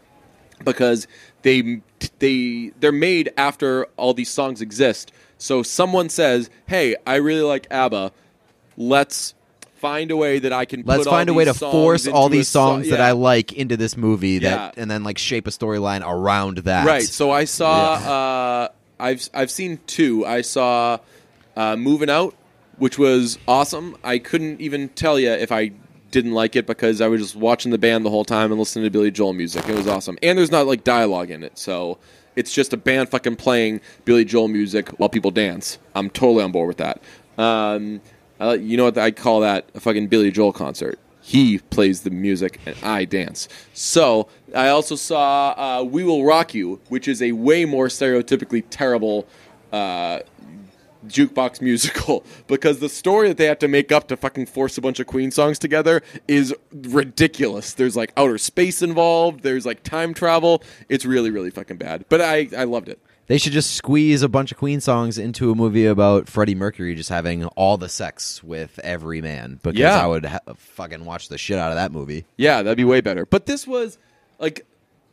[0.63, 1.07] because
[1.41, 1.81] they
[2.19, 5.11] they they're made after all these songs exist.
[5.37, 8.11] So someone says, "Hey, I really like ABBA.
[8.77, 9.33] Let's
[9.75, 12.27] find a way that I can Let's put all find a way to force all
[12.27, 13.07] these so- songs that yeah.
[13.07, 14.81] I like into this movie that Yeah.
[14.81, 16.85] and then like shape a storyline around that.
[16.85, 17.03] Right.
[17.03, 17.93] So I saw.
[17.93, 18.67] Uh,
[18.99, 20.25] I've I've seen two.
[20.25, 20.97] I saw
[21.55, 22.35] uh, "Moving Out,"
[22.77, 23.95] which was awesome.
[24.03, 25.71] I couldn't even tell you if I
[26.11, 28.85] didn't like it because I was just watching the band the whole time and listening
[28.85, 29.67] to Billy Joel music.
[29.67, 31.97] It was awesome, and there's not like dialogue in it, so
[32.35, 35.77] it's just a band fucking playing Billy Joel music while people dance.
[35.95, 37.01] I'm totally on board with that.
[37.37, 38.01] Um,
[38.39, 39.69] I, you know what I call that?
[39.75, 40.99] A fucking Billy Joel concert.
[41.21, 43.49] He plays the music and I dance.
[43.73, 48.63] So I also saw uh, "We Will Rock You," which is a way more stereotypically
[48.69, 49.27] terrible
[49.71, 50.19] uh,
[51.09, 54.81] jukebox musical because the story that they have to make up to fucking force a
[54.81, 57.73] bunch of Queen songs together is ridiculous.
[57.73, 59.41] There's like outer space involved.
[59.43, 60.63] There's like time travel.
[60.89, 62.05] It's really really fucking bad.
[62.09, 62.99] But I I loved it.
[63.27, 66.95] They should just squeeze a bunch of Queen songs into a movie about Freddie Mercury
[66.95, 70.03] just having all the sex with every man because Yeah.
[70.03, 72.25] I would ha- fucking watch the shit out of that movie.
[72.37, 73.27] Yeah, that'd be way better.
[73.27, 73.99] But this was
[74.39, 74.65] like,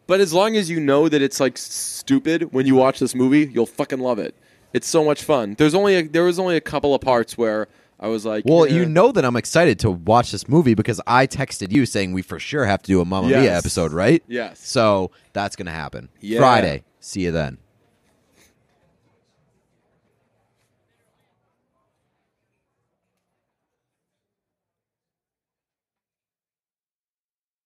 [0.07, 3.51] but as long as you know that it's like stupid when you watch this movie,
[3.53, 4.35] you'll fucking love it.
[4.77, 5.55] It's so much fun.
[5.57, 7.67] There's only a, there was only a couple of parts where
[7.99, 8.69] I was like, Well, eh.
[8.75, 12.21] you know that I'm excited to watch this movie because I texted you saying we
[12.21, 14.23] for sure have to do a Mamma Mia episode, right?
[14.29, 14.61] Yes.
[14.61, 16.41] So that's gonna happen Yeah.
[16.41, 16.85] Friday.
[17.01, 17.57] See you then.